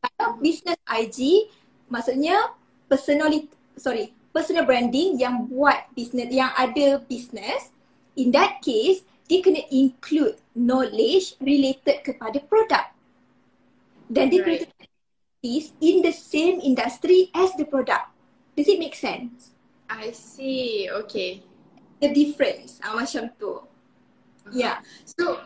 Kalau 0.00 0.40
business 0.40 0.78
IG 0.88 1.50
maksudnya 1.90 2.54
personality 2.86 3.50
sorry 3.76 4.14
personal 4.30 4.62
branding 4.62 5.18
yang 5.18 5.50
buat 5.50 5.90
business 5.94 6.30
yang 6.30 6.54
ada 6.54 7.02
business 7.10 7.74
in 8.14 8.30
that 8.30 8.62
case 8.62 9.02
dia 9.30 9.38
kena 9.38 9.62
include 9.70 10.34
knowledge 10.58 11.38
related 11.38 12.02
kepada 12.02 12.42
produk. 12.50 12.90
Dan 14.10 14.26
dia 14.34 14.42
Right. 14.42 14.66
kena 14.66 14.90
is 15.46 15.70
in 15.78 16.02
the 16.02 16.10
same 16.10 16.58
industry 16.58 17.30
as 17.32 17.54
the 17.54 17.64
product. 17.64 18.10
Does 18.58 18.66
it 18.66 18.82
make 18.82 18.98
sense? 18.98 19.54
I 19.86 20.10
see 20.10 20.90
okay 20.90 21.46
The 22.00 22.08
difference 22.16 22.80
ah, 22.80 22.96
macam 22.96 23.28
tu. 23.36 23.60
Yeah. 24.56 24.80
So 25.04 25.36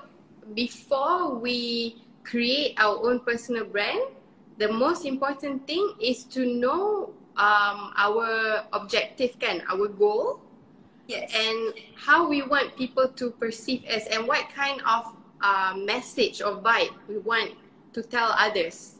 before 0.54 1.34
we 1.34 1.98
create 2.22 2.78
our 2.78 2.94
own 2.94 3.26
personal 3.26 3.66
brand, 3.66 4.14
the 4.62 4.70
most 4.70 5.02
important 5.02 5.66
thing 5.66 5.82
is 5.98 6.22
to 6.30 6.46
know 6.46 7.10
um, 7.34 7.90
our 7.98 8.62
objective 8.70 9.34
kan, 9.42 9.66
our 9.66 9.90
goal. 9.90 10.43
Yes. 11.06 11.30
and 11.36 11.74
how 11.96 12.26
we 12.28 12.40
want 12.42 12.76
people 12.76 13.08
to 13.08 13.30
perceive 13.30 13.84
us 13.84 14.06
and 14.06 14.26
what 14.26 14.48
kind 14.48 14.80
of 14.88 15.12
uh, 15.42 15.74
message 15.76 16.40
or 16.40 16.56
vibe 16.56 16.96
we 17.08 17.18
want 17.18 17.52
to 17.92 18.02
tell 18.02 18.32
others, 18.38 18.96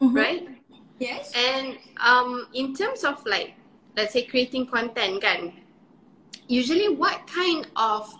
Mhm. 0.00 0.14
right? 0.14 0.48
Yes. 0.98 1.32
And 1.36 1.78
um, 2.02 2.48
in 2.52 2.74
terms 2.74 3.04
of 3.04 3.24
like, 3.26 3.54
let's 3.96 4.12
say 4.12 4.22
creating 4.26 4.66
content, 4.66 5.22
kan, 5.22 5.52
usually 6.48 6.88
what 6.88 7.26
kind 7.26 7.66
of, 7.76 8.10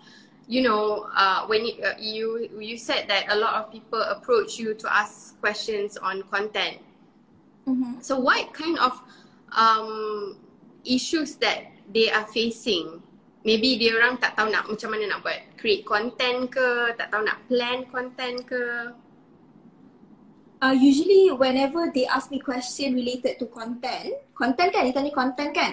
you 0.47 0.63
know, 0.63 1.11
uh, 1.17 1.47
when 1.47 1.67
you, 1.67 1.83
uh, 1.83 1.95
you 1.99 2.49
you 2.59 2.79
said 2.79 3.09
that 3.09 3.27
a 3.29 3.37
lot 3.37 3.55
of 3.59 3.73
people 3.73 4.01
approach 4.03 4.59
you 4.59 4.75
to 4.75 4.87
ask 4.87 5.39
questions 5.41 5.97
on 5.99 6.23
content. 6.31 6.79
Mhm. 7.67 8.03
So 8.03 8.19
what 8.19 8.55
kind 8.55 8.79
of 8.79 8.95
um, 9.53 10.37
issues 10.85 11.39
that 11.41 11.71
they 11.91 12.11
are 12.11 12.27
facing? 12.29 13.03
Maybe 13.47 13.79
dia 13.79 13.97
orang 13.97 14.19
tak 14.21 14.37
tahu 14.37 14.51
nak 14.51 14.69
macam 14.69 14.93
mana 14.93 15.05
nak 15.09 15.25
buat 15.25 15.41
create 15.57 15.87
content 15.87 16.51
ke, 16.53 16.93
tak 16.99 17.09
tahu 17.09 17.23
nak 17.25 17.39
plan 17.49 17.87
content 17.89 18.45
ke. 18.45 18.93
Uh, 20.59 20.75
usually 20.75 21.31
whenever 21.31 21.87
they 21.95 22.03
ask 22.11 22.35
me 22.35 22.43
question 22.43 22.93
related 22.99 23.39
to 23.39 23.47
content, 23.47 24.19
content 24.35 24.75
kan? 24.75 24.91
You 24.91 24.93
tanya 24.93 25.15
content 25.15 25.55
kan? 25.55 25.73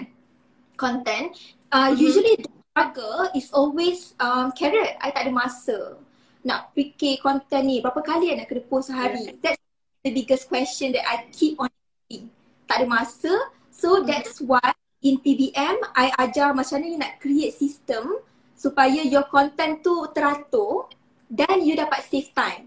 Content. 0.77 1.33
Uh, 1.73 1.89
Mhm. 1.89 1.97
Usually 1.99 2.33
the 2.37 2.49
struggle 2.69 3.33
is 3.33 3.49
always 3.49 4.13
um, 4.21 4.53
carrot. 4.53 4.93
I 5.01 5.09
tak 5.09 5.25
ada 5.25 5.33
masa 5.33 5.97
nak 6.45 6.69
fikir 6.77 7.17
content 7.25 7.65
ni. 7.65 7.81
Berapa 7.81 8.05
kali 8.05 8.29
I 8.29 8.45
nak 8.45 8.47
kena 8.47 8.61
post 8.69 8.93
sehari? 8.93 9.33
That's 9.41 9.57
the 10.05 10.13
biggest 10.13 10.45
question 10.45 10.93
that 10.93 11.01
I 11.09 11.25
keep 11.33 11.57
on 11.57 11.73
asking. 11.73 12.29
Tak 12.69 12.85
ada 12.85 12.85
masa. 12.85 13.33
So 13.73 14.05
that's 14.05 14.37
why 14.37 14.69
in 15.05 15.21
PBM, 15.21 15.77
I 15.93 16.09
ajar 16.17 16.57
macam 16.57 16.81
mana 16.81 16.89
you 16.89 16.97
nak 16.97 17.21
create 17.21 17.53
system 17.53 18.25
supaya 18.57 19.05
your 19.05 19.29
content 19.29 19.85
tu 19.85 20.09
teratur 20.09 20.89
dan 21.29 21.61
you 21.61 21.77
dapat 21.77 22.01
save 22.09 22.33
time 22.33 22.65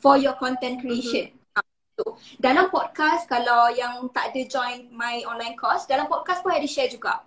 for 0.00 0.16
your 0.16 0.32
content 0.40 0.80
creation. 0.80 1.36
Ah, 1.52 1.60
tu. 2.00 2.16
Dalam 2.40 2.72
podcast 2.72 3.28
kalau 3.28 3.68
yang 3.76 4.08
tak 4.08 4.32
ada 4.32 4.40
join 4.48 4.88
my 4.88 5.20
online 5.28 5.52
course, 5.52 5.84
dalam 5.84 6.08
podcast 6.08 6.40
pun 6.40 6.56
I 6.56 6.64
ada 6.64 6.68
share 6.68 6.88
juga. 6.88 7.20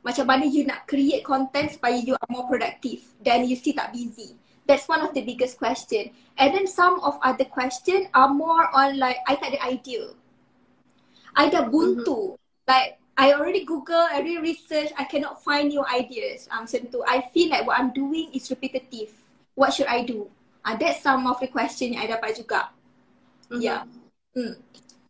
Macam 0.00 0.24
mana 0.24 0.48
you 0.48 0.64
nak 0.64 0.88
create 0.88 1.20
content 1.20 1.76
supaya 1.76 2.00
you 2.00 2.16
are 2.16 2.30
more 2.32 2.48
productive 2.48 3.04
dan 3.20 3.44
you 3.44 3.58
still 3.60 3.76
tak 3.76 3.92
busy. 3.92 4.40
That's 4.64 4.88
one 4.88 5.04
of 5.04 5.12
the 5.12 5.20
biggest 5.20 5.60
question. 5.60 6.16
And 6.40 6.48
then 6.56 6.64
some 6.64 7.02
of 7.04 7.20
other 7.20 7.46
question 7.46 8.08
are 8.16 8.30
more 8.30 8.72
on 8.72 8.96
like 8.96 9.20
I 9.28 9.36
tak 9.36 9.52
ada 9.52 9.60
idea. 9.68 10.16
I 11.36 11.52
dah 11.52 11.68
buntu. 11.68 12.38
Like 12.66 13.02
I 13.16 13.32
already 13.32 13.64
Google, 13.64 13.96
I 13.96 14.20
already 14.20 14.38
research, 14.38 14.92
I 14.96 15.04
cannot 15.04 15.42
find 15.42 15.72
new 15.72 15.84
ideas. 15.88 16.48
Um, 16.52 16.68
macam 16.68 16.92
tu. 16.92 17.00
I 17.08 17.24
feel 17.32 17.48
like 17.48 17.64
what 17.64 17.80
I'm 17.80 17.96
doing 17.96 18.28
is 18.36 18.52
repetitive. 18.52 19.08
What 19.56 19.72
should 19.72 19.88
I 19.88 20.04
do? 20.04 20.28
Uh, 20.60 20.76
that's 20.76 21.00
some 21.00 21.24
of 21.24 21.40
the 21.40 21.48
question 21.48 21.96
yang 21.96 22.04
I 22.04 22.12
dapat 22.12 22.36
juga. 22.36 22.76
Mhm. 23.48 23.60
Yeah. 23.64 23.88
Mm. 24.36 24.60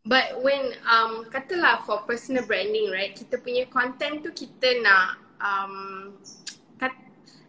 But 0.07 0.39
when 0.39 0.79
um 0.87 1.27
katalah 1.35 1.83
for 1.83 2.07
personal 2.07 2.47
branding 2.47 2.95
right, 2.95 3.11
kita 3.11 3.43
punya 3.43 3.67
content 3.67 4.23
tu 4.23 4.31
kita 4.31 4.79
nak 4.87 5.19
um 5.43 6.15
kat, 6.79 6.95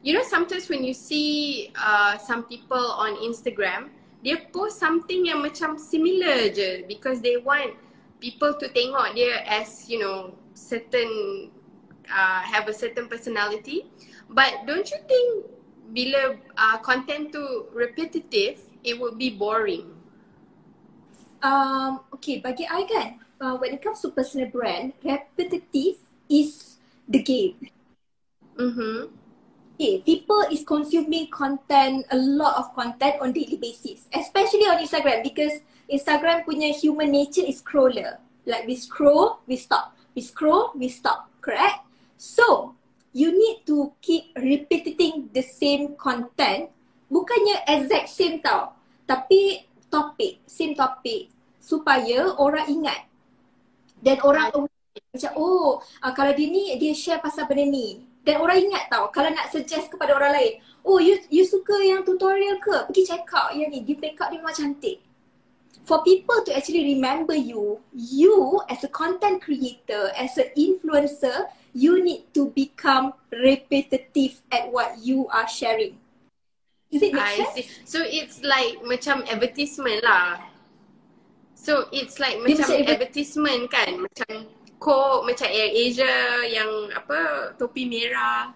you 0.02 0.10
know 0.10 0.26
sometimes 0.26 0.65
when 0.65 0.82
you 0.82 0.98
see 0.98 1.70
uh 1.78 2.17
some 2.17 2.50
people 2.50 2.98
on 2.98 3.13
Instagram, 3.22 3.93
dia 4.26 4.41
post 4.50 4.82
something 4.82 5.30
yang 5.30 5.46
macam 5.46 5.78
similar 5.78 6.50
je 6.50 6.82
because 6.89 7.22
they 7.22 7.38
want 7.38 7.78
people 8.17 8.58
to 8.58 8.65
tengok 8.74 9.13
dia 9.13 9.46
as 9.46 9.86
you 9.86 10.02
know 10.02 10.34
certain 10.58 11.54
uh, 12.10 12.41
have 12.41 12.67
a 12.67 12.74
certain 12.74 13.06
personality. 13.08 13.86
But 14.26 14.65
don't 14.65 14.89
you 14.89 15.00
think 15.06 15.30
bila 15.93 16.41
uh, 16.58 16.78
content 16.82 17.32
tu 17.32 17.70
repetitive, 17.72 18.60
it 18.82 18.98
would 18.98 19.22
be 19.22 19.30
boring? 19.30 19.93
Um, 21.46 22.02
okay, 22.17 22.41
bagi 22.41 22.65
I 22.65 22.84
kan, 22.89 23.10
uh, 23.38 23.56
when 23.62 23.78
it 23.78 23.82
comes 23.86 24.02
to 24.02 24.10
personal 24.10 24.50
brand, 24.50 24.98
repetitive 25.06 26.02
is 26.26 26.82
the 27.06 27.22
game. 27.22 27.56
Mm-hmm. 28.58 29.13
Okay, 29.78 30.02
people 30.02 30.41
is 30.50 30.65
consuming 30.65 31.30
content, 31.30 32.02
a 32.10 32.17
lot 32.17 32.58
of 32.58 32.74
content 32.74 33.22
on 33.22 33.30
daily 33.30 33.62
basis, 33.62 34.10
especially 34.10 34.65
on 34.65 34.82
Instagram 34.82 35.22
because 35.22 35.62
Instagram 35.86 36.41
punya 36.50 36.74
human 36.74 37.13
nature 37.13 37.46
is 37.46 37.62
scroller. 37.62 38.17
Like 38.50 38.65
we 38.65 38.74
scroll, 38.74 39.46
we 39.46 39.54
stop. 39.54 39.97
We 40.17 40.25
scroll, 40.25 40.73
we 40.73 40.89
stop. 40.89 41.30
Correct? 41.45 41.86
So, 42.17 42.73
you 43.13 43.30
need 43.30 43.69
to 43.69 43.93
keep 44.01 44.34
repeating 44.34 45.30
the 45.30 45.45
same 45.45 45.93
content. 45.93 46.73
Bukannya 47.06 47.62
exact 47.69 48.10
same 48.10 48.41
tau. 48.41 48.73
Tapi 49.06 49.69
topik, 49.93 50.41
same 50.49 50.73
topik. 50.73 51.30
Supaya 51.62 52.34
orang 52.41 52.65
ingat. 52.65 53.06
Dan 54.01 54.17
orang. 54.25 54.49
Macam 55.13 55.32
oh, 55.38 55.86
uh, 55.86 56.13
kalau 56.17 56.34
dia 56.34 56.49
ni, 56.49 56.73
dia 56.82 56.97
share 56.97 57.21
pasal 57.21 57.45
benda 57.45 57.69
ni. 57.69 58.01
Dan 58.25 58.41
orang 58.41 58.58
ingat 58.58 58.89
tau, 58.89 59.13
kalau 59.13 59.30
nak 59.30 59.53
suggest 59.53 59.93
kepada 59.93 60.17
orang 60.17 60.34
lain. 60.34 60.53
Oh, 60.82 60.97
you 60.97 61.21
you 61.30 61.45
suka 61.45 61.77
yang 61.86 62.01
tutorial 62.01 62.58
ke? 62.58 62.89
Pergi 62.89 63.06
check 63.06 63.30
out 63.38 63.53
yang 63.53 63.69
ni. 63.69 63.86
Dia 63.86 64.01
makeup 64.01 64.34
dia 64.34 64.41
memang 64.41 64.58
cantik 64.58 65.07
for 65.86 66.04
people 66.04 66.44
to 66.46 66.56
actually 66.56 66.96
remember 66.96 67.36
you, 67.36 67.80
you 67.94 68.62
as 68.70 68.84
a 68.84 68.88
content 68.88 69.42
creator, 69.42 70.12
as 70.18 70.38
an 70.38 70.50
influencer, 70.58 71.48
you 71.74 72.04
need 72.04 72.26
to 72.34 72.50
become 72.52 73.13
repetitive 73.32 74.42
at 74.52 74.72
what 74.72 74.98
you 75.04 75.28
are 75.30 75.48
sharing. 75.48 75.98
Does 76.92 77.04
it 77.04 77.13
make 77.13 77.24
I 77.24 77.36
sense? 77.36 77.54
see. 77.54 77.66
So 77.84 78.00
it's 78.02 78.42
like 78.42 78.80
macam 78.84 79.28
advertisement 79.28 80.04
lah. 80.04 80.40
So 81.54 81.92
it's 81.92 82.20
like 82.20 82.40
Dia 82.42 82.56
macam 82.56 82.63
macam 82.63 82.76
adver- 82.80 82.94
advertisement 82.96 83.63
kan, 83.68 83.92
macam 84.08 84.32
Coke, 84.78 85.26
macam 85.26 85.48
Air 85.50 85.72
Asia 85.74 86.46
yang 86.48 86.70
apa 86.94 87.52
topi 87.58 87.90
merah. 87.90 88.54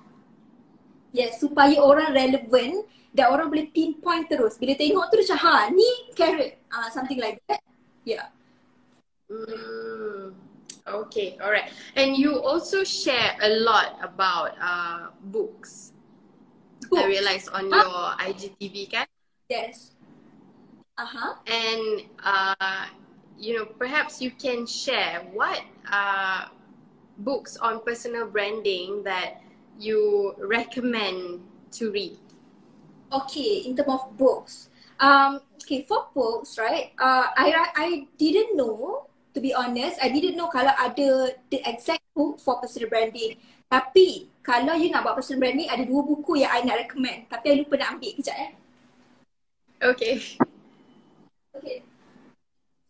Yes, 1.11 1.43
supaya 1.43 1.75
orang 1.83 2.15
relevant 2.15 2.87
dan 3.11 3.27
orang 3.27 3.51
boleh 3.51 3.67
pinpoint 3.67 4.31
terus. 4.31 4.55
Bila 4.55 4.75
tengok 4.75 5.11
tu 5.11 5.19
macam, 5.19 5.37
ha 5.43 5.67
ni 5.67 5.89
carrot. 6.15 6.55
Uh, 6.71 6.87
something 6.89 7.19
like 7.19 7.43
that. 7.51 7.59
Yeah. 8.07 8.31
Mm. 9.27 10.33
Okay, 10.81 11.37
alright. 11.39 11.69
And 11.95 12.17
you 12.17 12.39
also 12.41 12.83
share 12.83 13.37
a 13.39 13.61
lot 13.61 13.99
about 14.01 14.57
uh 14.57 15.13
books. 15.29 15.93
I 16.81 16.87
Books. 16.89 17.07
realize 17.07 17.45
on 17.47 17.69
Ah. 17.71 17.79
your 17.79 18.01
IGTV 18.33 18.75
kan. 18.91 19.07
Yes. 19.47 19.95
Uh-huh. 20.97 21.39
And 21.47 22.07
uh, 22.19 22.87
you 23.39 23.55
know, 23.55 23.65
perhaps 23.65 24.19
you 24.19 24.31
can 24.31 24.65
share 24.67 25.23
what 25.31 25.61
uh, 25.87 26.51
books 27.19 27.55
on 27.57 27.79
personal 27.85 28.27
branding 28.27 29.03
that 29.07 29.39
you 29.81 30.37
recommend 30.37 31.41
to 31.73 31.91
read. 31.91 32.21
Okay, 33.11 33.65
in 33.65 33.75
terms 33.75 33.89
of 33.89 34.13
books. 34.15 34.69
Um, 35.01 35.41
okay, 35.57 35.81
for 35.83 36.07
books, 36.13 36.61
right? 36.61 36.93
Uh, 36.95 37.33
I 37.33 37.49
I 37.75 37.89
didn't 38.15 38.55
know, 38.55 39.09
to 39.33 39.39
be 39.41 39.51
honest, 39.51 39.97
I 39.97 40.13
didn't 40.13 40.37
know 40.37 40.47
kalau 40.47 40.71
ada 40.77 41.33
the 41.49 41.59
exact 41.65 42.05
book 42.13 42.37
for 42.37 42.61
personal 42.61 42.87
branding. 42.87 43.41
Tapi 43.67 44.29
kalau 44.45 44.77
you 44.77 44.93
nak 44.93 45.03
buat 45.03 45.17
personal 45.17 45.41
branding, 45.41 45.67
ada 45.67 45.83
dua 45.83 46.05
buku 46.05 46.39
yang 46.39 46.53
I 46.53 46.61
nak 46.63 46.87
recommend. 46.87 47.27
Tapi 47.27 47.45
I 47.49 47.55
lupa 47.65 47.75
nak 47.81 47.97
ambil 47.97 48.11
kejap 48.19 48.37
eh. 48.37 48.51
Okay. 49.81 50.13
Okay. 51.57 51.77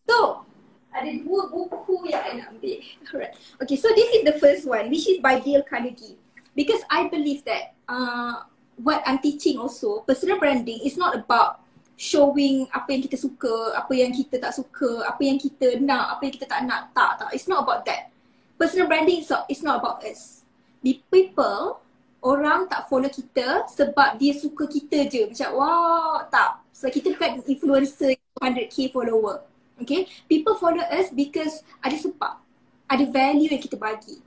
So, 0.04 0.44
ada 0.92 1.10
dua 1.24 1.48
buku 1.48 2.12
yang 2.12 2.22
I 2.22 2.32
nak 2.44 2.48
ambil. 2.58 2.78
Alright. 3.08 3.34
Okay, 3.64 3.78
so 3.80 3.88
this 3.96 4.10
is 4.12 4.22
the 4.28 4.36
first 4.42 4.68
one, 4.68 4.92
which 4.92 5.08
is 5.08 5.24
by 5.24 5.40
Dale 5.40 5.64
Carnegie. 5.64 6.20
Because 6.56 6.84
I 6.92 7.08
believe 7.08 7.44
that 7.48 7.76
uh, 7.88 8.44
what 8.76 9.04
I'm 9.06 9.20
teaching 9.20 9.58
also, 9.58 10.04
personal 10.04 10.40
branding 10.40 10.82
is 10.84 10.98
not 10.98 11.16
about 11.16 11.62
showing 11.96 12.66
apa 12.74 12.98
yang 12.98 13.02
kita 13.06 13.16
suka, 13.16 13.78
apa 13.78 13.94
yang 13.94 14.10
kita 14.10 14.42
tak 14.42 14.58
suka, 14.58 15.06
apa 15.06 15.22
yang 15.22 15.38
kita 15.38 15.78
nak, 15.80 16.18
apa 16.18 16.22
yang 16.28 16.34
kita 16.34 16.48
tak 16.50 16.66
nak. 16.66 16.90
Tak, 16.98 17.22
tak. 17.22 17.30
It's 17.32 17.46
not 17.46 17.64
about 17.64 17.86
that. 17.86 18.10
Personal 18.58 18.90
branding 18.90 19.22
is 19.22 19.30
not, 19.30 19.46
it's 19.48 19.64
not 19.64 19.80
about 19.80 20.02
us. 20.02 20.42
The 20.82 20.98
people, 21.14 21.78
orang 22.26 22.66
tak 22.70 22.90
follow 22.90 23.10
kita 23.10 23.70
sebab 23.70 24.18
dia 24.18 24.34
suka 24.34 24.66
kita 24.66 25.06
je. 25.10 25.30
Macam, 25.30 25.50
wow, 25.62 26.26
tak. 26.30 26.62
Sebab 26.74 26.90
kita 26.90 27.08
bukan 27.14 27.32
influencer 27.46 28.18
100k 28.42 28.90
follower. 28.90 29.46
Okay? 29.82 30.10
People 30.26 30.58
follow 30.58 30.82
us 30.90 31.14
because 31.14 31.62
ada 31.86 31.94
sebab. 31.98 32.42
Ada 32.90 33.08
value 33.08 33.50
yang 33.50 33.62
kita 33.62 33.78
bagi. 33.78 34.20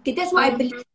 Okay, 0.00 0.16
that's 0.16 0.32
what 0.32 0.46
I 0.46 0.56
believe. 0.56 0.93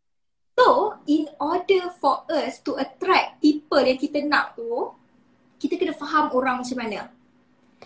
So, 0.60 1.00
in 1.08 1.32
order 1.40 1.88
for 2.04 2.28
us 2.28 2.60
to 2.68 2.76
attract 2.76 3.40
people 3.40 3.80
yang 3.80 3.96
kita 3.96 4.20
nak 4.28 4.60
tu, 4.60 4.92
kita 5.56 5.80
kena 5.80 5.96
faham 5.96 6.28
orang 6.36 6.60
macam 6.60 6.78
mana. 6.84 7.08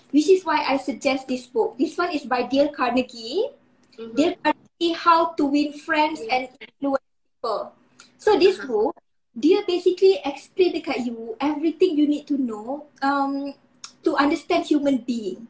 Which 0.10 0.26
is 0.26 0.42
why 0.42 0.66
I 0.66 0.82
suggest 0.82 1.30
this 1.30 1.46
book. 1.46 1.78
This 1.78 1.94
one 1.94 2.10
is 2.18 2.26
by 2.26 2.50
Dale 2.50 2.74
Carnegie. 2.74 3.54
Mhm. 3.94 4.18
Dale 4.18 4.36
Carnegie 4.42 4.98
how 4.98 5.38
to 5.38 5.46
win 5.46 5.78
friends 5.78 6.26
and 6.26 6.50
influence 6.50 7.06
people. 7.14 7.78
So 8.18 8.42
this 8.42 8.58
book, 8.58 8.98
dia 9.38 9.62
basically 9.70 10.18
explain 10.26 10.74
dekat 10.74 11.06
you 11.06 11.38
everything 11.38 11.94
you 11.94 12.10
need 12.10 12.26
to 12.26 12.42
know 12.42 12.90
um, 13.06 13.54
to 14.02 14.18
understand 14.18 14.66
human 14.66 15.06
being. 15.06 15.46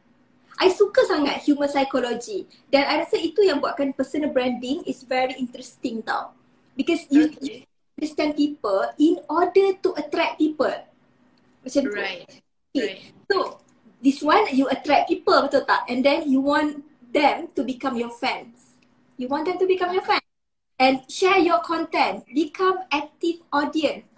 I 0.60 0.68
suka 0.68 1.08
sangat 1.08 1.40
human 1.48 1.72
psychology 1.72 2.44
dan 2.68 2.84
I 2.84 3.00
rasa 3.00 3.16
itu 3.16 3.42
yang 3.48 3.64
buatkan 3.64 3.96
personal 3.96 4.28
branding 4.28 4.84
is 4.84 5.02
very 5.08 5.40
interesting 5.40 6.04
tau. 6.04 6.36
Because 6.74 7.06
you, 7.10 7.30
Okay. 7.30 7.38
you 7.40 8.02
understand 8.02 8.36
people 8.36 8.82
in 8.98 9.22
order 9.30 9.78
to 9.78 9.88
attract 9.94 10.38
people. 10.42 10.74
Macam 11.62 11.82
tu. 11.86 11.94
Right. 11.94 12.26
Okay. 12.74 12.78
Right. 12.78 13.00
So, 13.30 13.62
this 14.02 14.20
one 14.20 14.50
you 14.52 14.68
attract 14.68 15.08
people 15.08 15.38
betul 15.46 15.64
tak? 15.64 15.86
And 15.88 16.04
then 16.04 16.26
you 16.28 16.42
want 16.42 16.82
them 17.14 17.48
to 17.54 17.62
become 17.62 17.96
your 17.96 18.10
fans. 18.10 18.76
You 19.16 19.30
want 19.30 19.46
them 19.46 19.56
to 19.62 19.66
become 19.70 19.94
your 19.94 20.02
fans. 20.04 20.26
And 20.74 21.06
share 21.06 21.38
your 21.38 21.62
content. 21.62 22.26
Become 22.26 22.82
active 22.90 23.46
audience. 23.54 24.10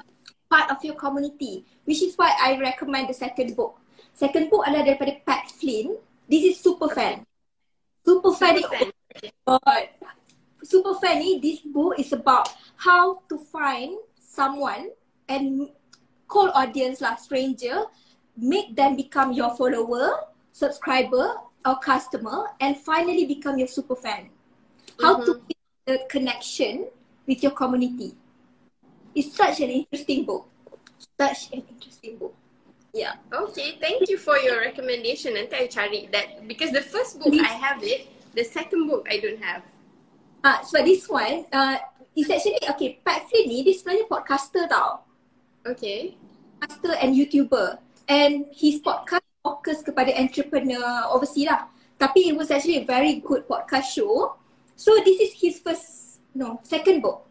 Part 0.48 0.72
of 0.72 0.80
your 0.80 0.96
community. 0.96 1.68
Which 1.84 2.00
is 2.00 2.16
why 2.16 2.32
I 2.32 2.56
recommend 2.56 3.12
the 3.12 3.16
second 3.16 3.52
book. 3.54 3.76
Second 4.16 4.48
book 4.48 4.64
adalah 4.64 4.88
daripada 4.88 5.20
Pat 5.20 5.52
Flynn. 5.52 6.00
This 6.24 6.42
is 6.48 6.54
super 6.56 6.88
fan. 6.88 7.28
Super 8.00 8.32
fan 8.32 8.56
ni 8.56 8.64
Fan. 8.64 8.88
God. 9.44 9.84
Super 10.66 10.94
funny. 10.98 11.38
this 11.38 11.60
book 11.62 11.94
is 11.94 12.12
about 12.12 12.50
how 12.74 13.22
to 13.30 13.38
find 13.38 13.94
someone 14.18 14.90
and 15.30 15.70
call 16.26 16.50
audience 16.58 17.00
lah, 17.00 17.14
stranger, 17.14 17.86
make 18.34 18.74
them 18.74 18.98
become 18.98 19.30
your 19.30 19.54
follower, 19.54 20.26
subscriber 20.50 21.38
or 21.62 21.78
customer 21.78 22.50
and 22.58 22.76
finally 22.76 23.26
become 23.26 23.58
your 23.58 23.70
super 23.70 23.94
fan. 23.94 24.26
How 24.98 25.22
to 25.22 25.38
mm-hmm. 25.38 25.46
build 25.46 25.70
the 25.86 25.96
connection 26.10 26.90
with 27.26 27.42
your 27.42 27.52
community. 27.52 28.18
It's 29.14 29.36
such 29.36 29.60
an 29.60 29.70
interesting 29.70 30.24
book. 30.26 30.50
Such 31.14 31.52
an 31.52 31.62
interesting 31.62 32.18
book. 32.18 32.34
Yeah. 32.92 33.14
Okay, 33.30 33.78
thank 33.78 34.08
you 34.08 34.18
for 34.18 34.36
your 34.38 34.60
recommendation. 34.60 35.36
Nanti 35.36 35.54
I 35.54 35.66
cari 35.68 36.08
that 36.10 36.48
because 36.48 36.72
the 36.72 36.82
first 36.82 37.20
book 37.20 37.34
I 37.38 37.54
have 37.54 37.84
it, 37.84 38.08
the 38.34 38.42
second 38.42 38.88
book 38.88 39.06
I 39.06 39.20
don't 39.20 39.38
have. 39.38 39.62
Ah, 40.46 40.62
so 40.62 40.78
this 40.78 41.10
one, 41.10 41.42
uh, 41.50 41.74
is 42.14 42.30
actually, 42.30 42.62
okay, 42.70 43.02
Pat 43.02 43.26
Flynn 43.26 43.50
ni, 43.50 43.66
dia 43.66 43.74
sebenarnya 43.74 44.06
podcaster 44.06 44.70
tau. 44.70 45.02
Okay. 45.66 46.14
podcaster 46.62 46.94
and 47.02 47.18
YouTuber. 47.18 47.82
And 48.06 48.46
his 48.54 48.78
podcast 48.78 49.26
focus 49.42 49.82
kepada 49.82 50.14
entrepreneur 50.14 51.10
overseas 51.10 51.50
lah. 51.50 51.66
Tapi 51.98 52.30
it 52.30 52.34
was 52.38 52.54
actually 52.54 52.78
a 52.78 52.86
very 52.86 53.18
good 53.18 53.50
podcast 53.50 53.90
show. 53.90 54.38
So 54.78 54.94
this 55.02 55.18
is 55.18 55.34
his 55.34 55.58
first, 55.58 56.22
no, 56.30 56.62
second 56.62 57.02
book. 57.02 57.26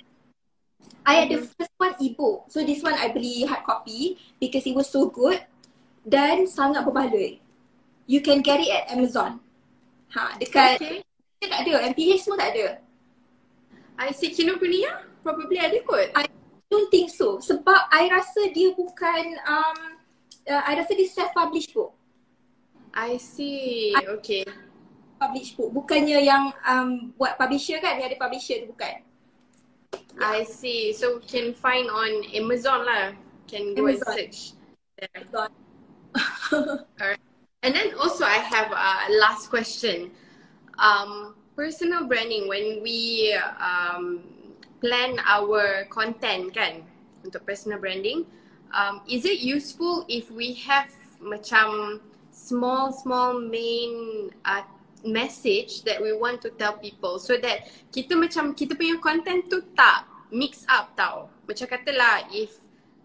I 1.07 1.23
had 1.23 1.31
the 1.31 1.47
first 1.47 1.71
one 1.79 1.95
ebook. 2.03 2.51
So 2.51 2.67
this 2.67 2.83
one 2.83 2.99
I 2.99 3.15
beli 3.15 3.47
hard 3.47 3.63
copy 3.63 4.19
because 4.43 4.67
it 4.67 4.75
was 4.75 4.91
so 4.91 5.07
good. 5.07 5.39
Dan 6.03 6.51
sangat 6.51 6.83
berbaloi. 6.83 7.39
You 8.11 8.19
can 8.19 8.43
get 8.43 8.59
it 8.59 8.75
at 8.75 8.91
Amazon. 8.91 9.39
Ha, 10.11 10.35
dekat, 10.35 10.83
okay. 10.83 10.99
tak 11.39 11.63
ada. 11.63 11.87
MPH 11.95 12.27
semua 12.27 12.43
tak 12.43 12.51
ada. 12.51 12.84
I 13.95 14.11
see 14.11 14.31
Kinokuniya 14.31 15.23
probably 15.23 15.57
ada 15.57 15.79
kot. 15.83 16.11
I 16.13 16.27
don't 16.67 16.91
think 16.91 17.09
so. 17.09 17.39
Sebab 17.39 17.89
I 17.89 18.11
rasa 18.11 18.51
dia 18.51 18.75
bukan, 18.75 19.23
um, 19.47 19.77
uh, 20.47 20.63
I 20.67 20.77
rasa 20.79 20.93
dia 20.93 21.07
self-published 21.09 21.71
book. 21.73 21.95
I 22.95 23.19
see. 23.19 23.91
Okay. 23.95 24.45
publish 25.19 25.55
book. 25.55 25.71
Bukannya 25.71 26.19
yang 26.21 26.51
um, 26.67 27.15
buat 27.15 27.39
publisher 27.39 27.79
kan, 27.79 27.97
yang 27.97 28.11
ada 28.11 28.19
publisher 28.19 28.63
tu 28.63 28.67
bukan. 28.71 29.01
I 30.19 30.43
see. 30.47 30.91
So 30.95 31.19
can 31.23 31.55
find 31.55 31.87
on 31.91 32.23
Amazon 32.31 32.87
lah. 32.87 33.05
Can 33.47 33.75
go 33.75 33.87
Amazon. 33.87 34.03
and 34.03 34.15
search. 34.15 34.37
there. 34.99 35.23
God. 35.31 35.51
Alright. 37.01 37.19
And 37.63 37.73
then 37.73 37.95
also 37.99 38.23
I 38.23 38.39
have 38.39 38.71
a 38.71 39.11
last 39.19 39.49
question. 39.49 40.11
Um, 40.79 41.35
personal 41.55 42.05
branding 42.05 42.47
when 42.47 42.83
we 42.83 43.33
um, 43.59 44.21
plan 44.83 45.17
our 45.25 45.87
content 45.89 46.51
kan 46.51 46.83
untuk 47.23 47.41
personal 47.47 47.79
branding, 47.79 48.27
um, 48.75 49.01
is 49.07 49.25
it 49.25 49.39
useful 49.39 50.05
if 50.11 50.29
we 50.29 50.53
have 50.53 50.91
macam 51.23 51.97
small 52.29 52.91
small 52.91 53.39
main 53.39 54.29
uh, 54.43 54.61
message 55.07 55.81
that 55.87 55.97
we 55.97 56.11
want 56.11 56.43
to 56.43 56.51
tell 56.59 56.75
people 56.75 57.17
so 57.17 57.39
that 57.39 57.71
kita 57.95 58.13
macam 58.13 58.51
kita 58.51 58.75
punya 58.75 58.99
content 58.99 59.47
tu 59.47 59.63
tak 59.73 60.05
mix 60.29 60.67
up 60.67 60.91
tau. 60.99 61.31
Macam 61.47 61.65
katalah 61.71 62.27
if 62.35 62.51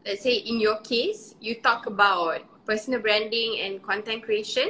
let's 0.03 0.27
say 0.27 0.43
in 0.43 0.59
your 0.59 0.83
case 0.83 1.39
you 1.39 1.55
talk 1.63 1.87
about 1.87 2.43
personal 2.67 2.99
branding 2.99 3.61
and 3.63 3.79
content 3.85 4.25
creation 4.25 4.69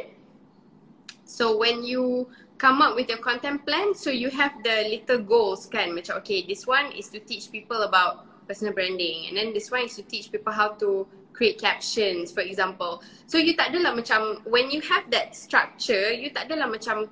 so 1.22 1.54
when 1.54 1.86
you 1.86 2.26
come 2.60 2.84
up 2.84 2.92
with 2.92 3.08
your 3.08 3.18
content 3.24 3.64
plan 3.64 3.96
so 3.96 4.12
you 4.12 4.28
have 4.28 4.52
the 4.60 4.84
little 4.92 5.24
goals 5.24 5.64
kan? 5.64 5.96
Macam 5.96 6.20
okay 6.20 6.44
this 6.44 6.68
one 6.68 6.92
is 6.92 7.08
to 7.08 7.16
teach 7.24 7.48
people 7.48 7.80
about 7.88 8.28
personal 8.44 8.76
branding 8.76 9.32
and 9.32 9.34
then 9.40 9.56
this 9.56 9.72
one 9.72 9.88
is 9.88 9.96
to 9.96 10.04
teach 10.04 10.28
people 10.28 10.52
how 10.52 10.76
to 10.76 11.08
create 11.32 11.56
captions 11.56 12.28
for 12.28 12.44
example. 12.44 13.00
So 13.24 13.40
you 13.40 13.56
tak 13.56 13.72
adalah 13.72 13.96
macam 13.96 14.44
when 14.44 14.68
you 14.68 14.84
have 14.84 15.08
that 15.08 15.32
structure 15.32 16.12
you 16.12 16.28
tak 16.36 16.52
adalah 16.52 16.68
macam 16.68 17.08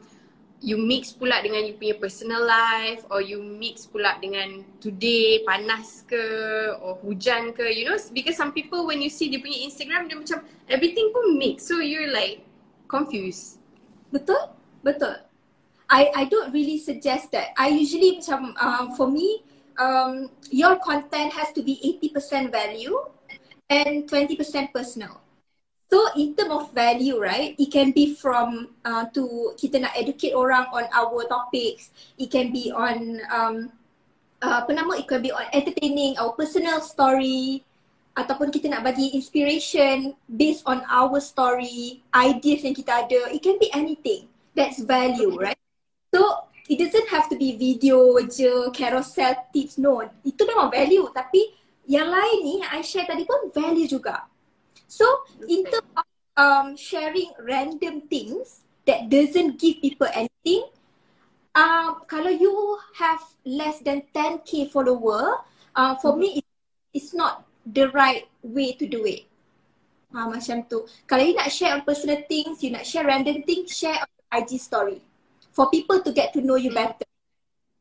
you 0.61 0.77
mix 0.77 1.17
pula 1.17 1.41
dengan 1.41 1.65
you 1.65 1.81
punya 1.81 1.97
personal 1.97 2.45
life 2.45 3.07
or 3.09 3.25
you 3.25 3.41
mix 3.41 3.89
pula 3.89 4.21
dengan 4.21 4.67
today 4.85 5.41
panas 5.49 6.05
ke 6.05 6.21
or 6.83 7.01
hujan 7.01 7.57
ke 7.57 7.73
you 7.73 7.89
know? 7.89 7.97
Because 8.13 8.37
some 8.37 8.53
people 8.53 8.85
when 8.85 9.01
you 9.01 9.09
see 9.09 9.33
dia 9.33 9.41
punya 9.41 9.65
Instagram 9.65 10.13
dia 10.13 10.21
macam 10.21 10.45
everything 10.69 11.09
pun 11.09 11.41
mix. 11.41 11.65
So 11.65 11.81
you're 11.81 12.13
like 12.13 12.45
confused. 12.85 13.63
Betul? 14.13 14.53
Betul. 14.85 15.28
I 15.89 16.13
I 16.15 16.25
don't 16.29 16.53
really 16.53 16.79
suggest 16.79 17.33
that. 17.33 17.57
I 17.57 17.73
usually 17.73 18.21
macam 18.21 18.53
um, 18.61 18.93
for 18.95 19.09
me 19.09 19.43
um, 19.81 20.29
your 20.53 20.77
content 20.85 21.33
has 21.33 21.53
to 21.57 21.63
be 21.63 21.81
80% 22.03 22.53
value 22.53 22.99
and 23.71 24.05
20% 24.05 24.73
personal. 24.73 25.21
So 25.89 26.05
in 26.21 26.37
term 26.37 26.53
of 26.53 26.77
value, 26.77 27.17
right, 27.17 27.57
it 27.57 27.73
can 27.73 27.97
be 27.97 28.13
from 28.13 28.77
uh, 28.85 29.09
to 29.17 29.57
kita 29.57 29.81
nak 29.81 29.97
educate 29.97 30.37
orang 30.37 30.69
on 30.69 30.85
our 30.93 31.25
topics. 31.25 31.97
It 32.21 32.29
can 32.29 32.53
be 32.53 32.69
on 32.69 33.25
um, 33.33 33.73
uh, 34.45 34.61
apa 34.61 34.77
nama, 34.77 35.01
it 35.01 35.09
can 35.09 35.25
be 35.25 35.33
on 35.33 35.49
entertaining, 35.57 36.21
our 36.21 36.37
personal 36.37 36.85
story, 36.85 37.65
ataupun 38.21 38.53
kita 38.53 38.69
nak 38.69 38.85
bagi 38.85 39.17
inspiration 39.17 40.13
based 40.29 40.61
on 40.69 40.85
our 40.93 41.25
story, 41.25 42.05
ideas 42.13 42.69
yang 42.69 42.77
kita 42.77 43.09
ada. 43.09 43.33
It 43.33 43.41
can 43.41 43.57
be 43.57 43.73
anything. 43.73 44.29
That's 44.53 44.85
value, 44.85 45.41
right? 45.41 45.57
So 46.15 46.49
it 46.69 46.79
doesn't 46.79 47.09
have 47.09 47.29
to 47.29 47.37
be 47.37 47.57
video 47.57 48.17
je, 48.29 48.71
carousel 48.73 49.35
tips. 49.53 49.81
No, 49.81 50.05
itu 50.25 50.43
memang 50.45 50.73
value. 50.73 51.09
Tapi 51.13 51.57
yang 51.89 52.09
lain 52.13 52.39
ni 52.45 52.53
yang 52.61 52.71
I 52.77 52.85
share 52.85 53.09
tadi 53.09 53.25
pun 53.25 53.49
value 53.53 53.89
juga. 53.89 54.29
So 54.89 55.05
in 55.49 55.65
terms 55.69 55.89
of 55.97 56.07
um, 56.37 56.67
sharing 56.77 57.33
random 57.41 58.09
things 58.09 58.65
that 58.85 59.09
doesn't 59.09 59.61
give 59.61 59.81
people 59.85 60.09
anything, 60.13 60.69
uh, 61.57 61.97
kalau 62.09 62.33
you 62.33 62.77
have 62.97 63.21
less 63.45 63.81
than 63.85 64.05
10k 64.13 64.69
follower, 64.69 65.45
uh, 65.77 65.97
for 66.01 66.17
me 66.17 66.41
it, 66.41 66.47
it's 66.93 67.13
not 67.13 67.45
the 67.65 67.89
right 67.93 68.29
way 68.41 68.73
to 68.77 68.85
do 68.89 69.05
it. 69.05 69.29
Ha, 70.13 70.25
macam 70.25 70.65
tu. 70.69 70.89
Kalau 71.05 71.21
you 71.21 71.37
nak 71.37 71.53
share 71.53 71.77
on 71.77 71.85
personal 71.85 72.25
things, 72.25 72.65
you 72.65 72.73
nak 72.73 72.89
share 72.89 73.05
random 73.05 73.45
things, 73.45 73.77
share 73.77 73.97
on 74.01 74.09
IG 74.41 74.57
story. 74.57 75.05
For 75.59 75.67
people 75.75 75.99
to 76.07 76.15
get 76.15 76.31
to 76.39 76.41
know 76.41 76.55
you 76.55 76.71
better. 76.71 77.03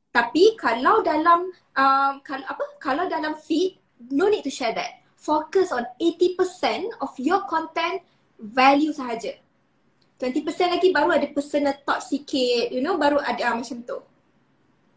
Tapi 0.10 0.58
kalau 0.58 1.06
dalam 1.06 1.54
um, 1.78 2.13
kalau 2.26 2.46
apa? 2.50 2.66
Kalau 2.82 3.06
dalam 3.06 3.38
feed, 3.38 3.78
no 4.10 4.26
need 4.34 4.42
to 4.42 4.50
share 4.50 4.74
that. 4.74 5.06
Focus 5.13 5.70
on 5.70 5.86
80% 6.02 6.90
of 7.06 7.13
your 7.22 7.46
content 7.46 8.02
value 8.42 8.90
sahaja. 8.90 9.38
20% 10.18 10.42
lagi 10.74 10.90
baru 10.90 11.13
ada 11.13 11.30
personal 11.30 11.78
thought 11.86 12.02
sikit, 12.02 12.74
you 12.74 12.82
know, 12.82 12.98
baru 12.98 13.22
ada 13.22 13.54
uh, 13.54 13.62
macam 13.62 13.86
tu. 13.86 14.02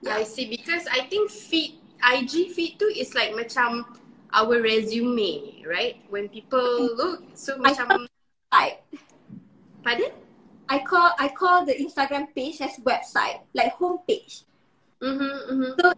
I 0.09 0.25
see 0.25 0.49
because 0.49 0.89
I 0.89 1.05
think 1.13 1.29
feed 1.29 1.77
IG 2.01 2.57
feed 2.57 2.81
tu 2.81 2.89
is 2.89 3.13
like 3.13 3.37
macam 3.37 3.85
our 4.33 4.57
resume 4.65 5.61
right 5.69 6.01
when 6.09 6.33
people 6.33 6.97
look 6.97 7.21
so 7.37 7.61
I 7.61 7.77
macam 7.77 8.09
Like, 8.51 8.83
pardon 9.87 10.11
I 10.71 10.79
call 10.87 11.11
I 11.19 11.29
call 11.35 11.67
the 11.67 11.75
Instagram 11.75 12.31
page 12.31 12.63
as 12.63 12.79
website, 12.87 13.43
like 13.53 13.75
homepage. 13.77 14.47
mhm 15.03 15.35
mhm 15.51 15.71
So 15.81 15.91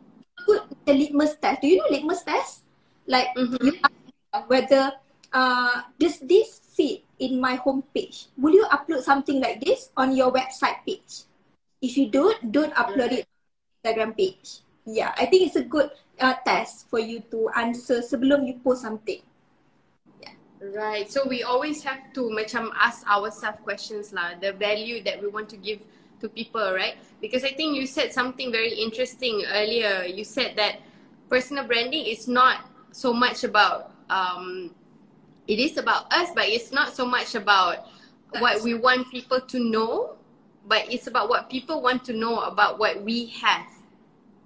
put 0.49 0.65
the 0.89 0.95
litmus 0.97 1.37
test. 1.37 1.61
Do 1.61 1.69
you 1.69 1.77
know 1.79 1.93
litmus 1.93 2.25
test? 2.25 2.65
Like 3.05 3.37
Mhm. 3.37 3.61
you 3.61 3.73
ask 3.85 4.49
whether 4.49 4.97
uh 5.33 5.85
does 6.01 6.19
this 6.25 6.65
fit 6.73 7.05
in 7.21 7.37
my 7.37 7.61
homepage? 7.61 8.33
Will 8.41 8.57
you 8.57 8.65
upload 8.73 9.05
something 9.05 9.39
like 9.45 9.61
this 9.61 9.93
on 9.93 10.17
your 10.17 10.33
website 10.33 10.81
page? 10.89 11.29
If 11.85 11.99
you 12.01 12.09
don't, 12.09 12.41
don't 12.51 12.73
upload 12.73 13.13
it. 13.13 13.29
Instagram 13.83 14.17
page. 14.17 14.63
Yeah, 14.87 15.11
I 15.19 15.27
think 15.27 15.51
it's 15.51 15.59
a 15.59 15.67
good 15.67 15.91
uh, 16.23 16.39
test 16.47 16.87
for 16.87 17.03
you 17.03 17.19
to 17.35 17.51
answer 17.59 17.99
sebelum 17.99 18.47
you 18.47 18.55
post 18.63 18.87
something. 18.87 19.19
Right. 20.63 21.11
So 21.11 21.27
we 21.27 21.43
always 21.43 21.83
have 21.83 22.13
to 22.15 22.31
macam 22.31 22.71
ask 22.79 23.03
ourselves 23.11 23.59
questions 23.67 24.15
lah. 24.15 24.39
The 24.39 24.55
value 24.55 25.03
that 25.03 25.19
we 25.19 25.27
want 25.27 25.51
to 25.51 25.59
give 25.59 25.83
to 26.23 26.31
people, 26.31 26.63
right? 26.71 26.95
Because 27.19 27.43
I 27.43 27.51
think 27.51 27.75
you 27.75 27.83
said 27.91 28.15
something 28.15 28.55
very 28.55 28.71
interesting 28.79 29.43
earlier. 29.51 30.07
You 30.07 30.23
said 30.23 30.55
that 30.55 30.79
personal 31.27 31.67
branding 31.67 32.07
is 32.07 32.31
not 32.31 32.63
so 32.95 33.11
much 33.11 33.43
about 33.43 33.91
um 34.07 34.71
it 35.49 35.59
is 35.59 35.81
about 35.81 36.07
us 36.13 36.29
but 36.37 36.45
it's 36.45 36.71
not 36.71 36.93
so 36.93 37.09
much 37.09 37.35
about 37.35 37.89
what 38.37 38.61
we 38.63 38.75
want 38.77 39.09
people 39.11 39.41
to 39.41 39.59
know 39.59 40.15
but 40.69 40.85
it's 40.93 41.09
about 41.09 41.29
what 41.29 41.51
people 41.51 41.81
want 41.83 42.05
to 42.05 42.13
know 42.13 42.47
about 42.47 42.79
what 42.79 43.03
we 43.03 43.27
have. 43.43 43.67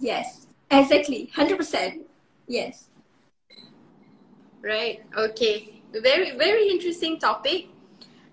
Yes, 0.01 0.47
exactly. 0.71 1.31
100%. 1.37 2.01
Yes. 2.47 2.89
Right. 4.67 5.07
Okay. 5.15 5.79
Very 5.95 6.35
very 6.35 6.67
interesting 6.75 7.23
topic. 7.23 7.71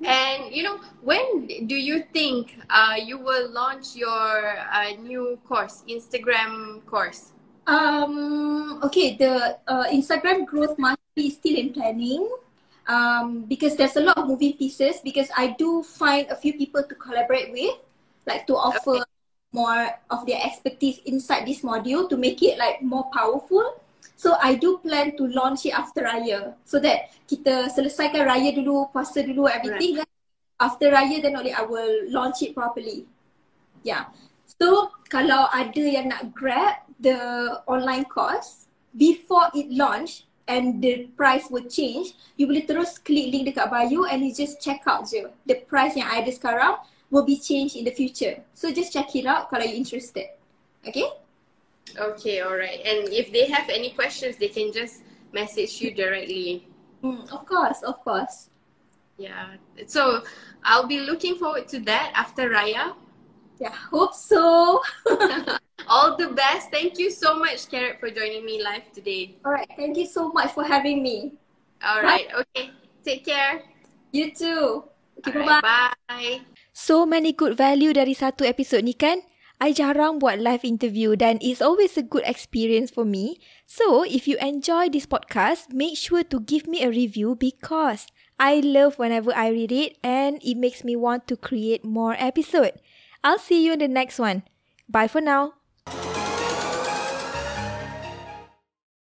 And 0.02 0.50
you 0.50 0.65
know, 0.65 0.82
when 1.06 1.46
do 1.69 1.78
you 1.78 2.10
think 2.10 2.58
uh, 2.74 2.98
you 2.98 3.22
will 3.22 3.54
launch 3.54 3.93
your 3.93 4.58
uh, 4.65 4.98
new 4.98 5.38
course, 5.46 5.86
Instagram 5.86 6.82
course? 6.89 7.38
Um. 7.69 8.82
Okay. 8.82 9.13
The 9.13 9.62
uh, 9.69 9.86
Instagram 9.93 10.50
growth 10.50 10.82
mastery 10.82 11.13
be 11.13 11.30
still 11.30 11.54
in 11.54 11.69
planning. 11.69 12.26
Um, 12.89 13.46
because 13.46 13.78
there's 13.78 13.96
a 13.96 14.02
lot 14.02 14.17
of 14.17 14.26
moving 14.26 14.58
pieces. 14.58 15.06
Because 15.06 15.30
I 15.38 15.54
do 15.54 15.86
find 15.86 16.26
a 16.34 16.36
few 16.36 16.58
people 16.58 16.82
to 16.82 16.96
collaborate 16.98 17.54
with, 17.54 17.78
like 18.26 18.50
to 18.50 18.58
offer 18.58 19.06
okay. 19.06 19.13
more 19.54 20.02
of 20.10 20.26
their 20.26 20.41
expertise 20.41 20.98
inside 21.06 21.46
this 21.46 21.62
module 21.62 22.10
to 22.10 22.17
make 22.17 22.41
it 22.41 22.58
like 22.58 22.82
more 22.82 23.06
powerful. 23.13 23.80
So 24.16 24.39
I 24.39 24.56
do 24.56 24.80
plan 24.80 25.18
to 25.20 25.28
launch 25.28 25.66
it 25.68 25.76
after 25.76 26.08
Raya 26.08 26.56
so 26.63 26.80
that 26.80 27.12
kita 27.28 27.68
selesaikan 27.72 28.24
Raya 28.24 28.56
dulu, 28.56 28.88
puasa 28.96 29.20
dulu, 29.20 29.52
everything. 29.52 30.00
Right. 30.00 30.12
After 30.60 30.92
Raya 30.96 31.20
then 31.20 31.36
only 31.36 31.52
I 31.52 31.68
will 31.68 32.08
launch 32.08 32.39
it 32.39 32.56
properly. 32.56 33.04
Yeah. 33.84 34.12
So 34.48 34.96
kalau 35.12 35.52
ada 35.52 35.84
yang 35.84 36.16
nak 36.16 36.32
grab 36.32 36.88
the 37.04 37.20
online 37.68 38.08
course 38.08 38.72
before 38.96 39.52
it 39.52 39.68
launch 39.74 40.24
and 40.48 40.80
the 40.84 41.12
price 41.16 41.52
will 41.52 41.68
change, 41.68 42.16
you 42.36 42.48
boleh 42.48 42.63
terus 42.63 43.00
klik 43.00 43.32
link 43.32 43.48
dekat 43.52 43.68
bio 43.72 44.08
and 44.08 44.24
you 44.24 44.32
just 44.32 44.60
check 44.60 44.84
out 44.88 45.08
je. 45.08 45.28
The 45.48 45.63
price 45.68 45.96
yang 45.96 46.08
ada 46.08 46.32
sekarang 46.32 46.80
will 47.12 47.28
be 47.28 47.39
changed 47.39 47.76
in 47.76 47.84
the 47.84 47.96
future. 47.96 48.39
So 48.56 48.72
just 48.72 48.92
check 48.92 49.12
it 49.16 49.28
out 49.28 49.52
kalau 49.52 49.68
you 49.68 49.76
interested. 49.76 50.32
Okay? 50.84 51.08
Okay, 51.98 52.41
all 52.41 52.58
right. 52.58 52.80
And 52.86 53.10
if 53.13 53.32
they 53.32 53.46
have 53.48 53.69
any 53.69 53.91
questions, 53.91 54.38
they 54.38 54.48
can 54.48 54.72
just 54.72 55.04
message 55.32 55.82
you 55.82 55.93
directly. 55.93 56.67
Mm, 57.04 57.30
of 57.32 57.46
course, 57.46 57.84
of 57.84 58.04
course. 58.04 58.50
Yeah. 59.17 59.56
So 59.86 60.24
I'll 60.63 60.88
be 60.88 61.00
looking 61.00 61.36
forward 61.36 61.67
to 61.69 61.80
that 61.86 62.12
after 62.15 62.50
Raya. 62.50 62.96
Yeah, 63.60 63.76
hope 63.91 64.13
so. 64.13 64.82
All 65.88 66.17
the 66.17 66.30
best. 66.34 66.72
Thank 66.72 66.98
you 66.98 67.12
so 67.12 67.38
much, 67.38 67.69
Carrot, 67.69 68.00
for 68.00 68.10
joining 68.10 68.46
me 68.46 68.63
live 68.63 68.89
today. 68.93 69.38
All 69.46 69.52
right. 69.52 69.69
Thank 69.76 69.98
you 69.98 70.08
so 70.08 70.32
much 70.32 70.52
for 70.52 70.63
having 70.63 71.04
me. 71.04 71.34
All 71.84 72.02
right. 72.02 72.28
Bye. 72.32 72.43
Okay. 72.56 72.72
Take 73.04 73.26
care. 73.26 73.63
You 74.12 74.32
too. 74.32 74.84
Okay, 75.28 75.46
bye-bye. 75.46 75.93
Bye. 76.08 76.41
So 76.74 77.06
many 77.06 77.34
good 77.34 77.54
value 77.54 77.93
dari 77.93 78.15
satu 78.15 78.48
episod 78.48 78.82
ni 78.82 78.96
kan? 78.96 79.22
I 79.62 79.72
jarang 79.72 80.20
buat 80.20 80.42
live 80.42 80.66
interview 80.66 81.16
dan 81.16 81.38
it's 81.42 81.62
always 81.62 81.96
a 81.98 82.06
good 82.06 82.26
experience 82.26 82.89
for 82.89 83.06
me. 83.06 83.38
So, 83.66 84.04
if 84.04 84.28
you 84.28 84.38
enjoy 84.42 84.89
this 84.89 85.06
podcast, 85.06 85.72
make 85.72 85.98
sure 85.98 86.24
to 86.24 86.39
give 86.42 86.68
me 86.68 86.84
a 86.84 86.92
review 86.92 87.36
because 87.38 88.08
I 88.39 88.60
love 88.60 88.98
whenever 88.98 89.32
I 89.36 89.50
read 89.50 89.72
it 89.72 89.98
and 90.04 90.42
it 90.44 90.58
makes 90.58 90.84
me 90.84 90.96
want 90.96 91.28
to 91.30 91.38
create 91.38 91.86
more 91.86 92.16
episode. 92.18 92.82
I'll 93.24 93.39
see 93.39 93.63
you 93.63 93.74
in 93.74 93.80
the 93.80 93.88
next 93.88 94.20
one. 94.20 94.44
Bye 94.89 95.08
for 95.08 95.22
now. 95.22 95.60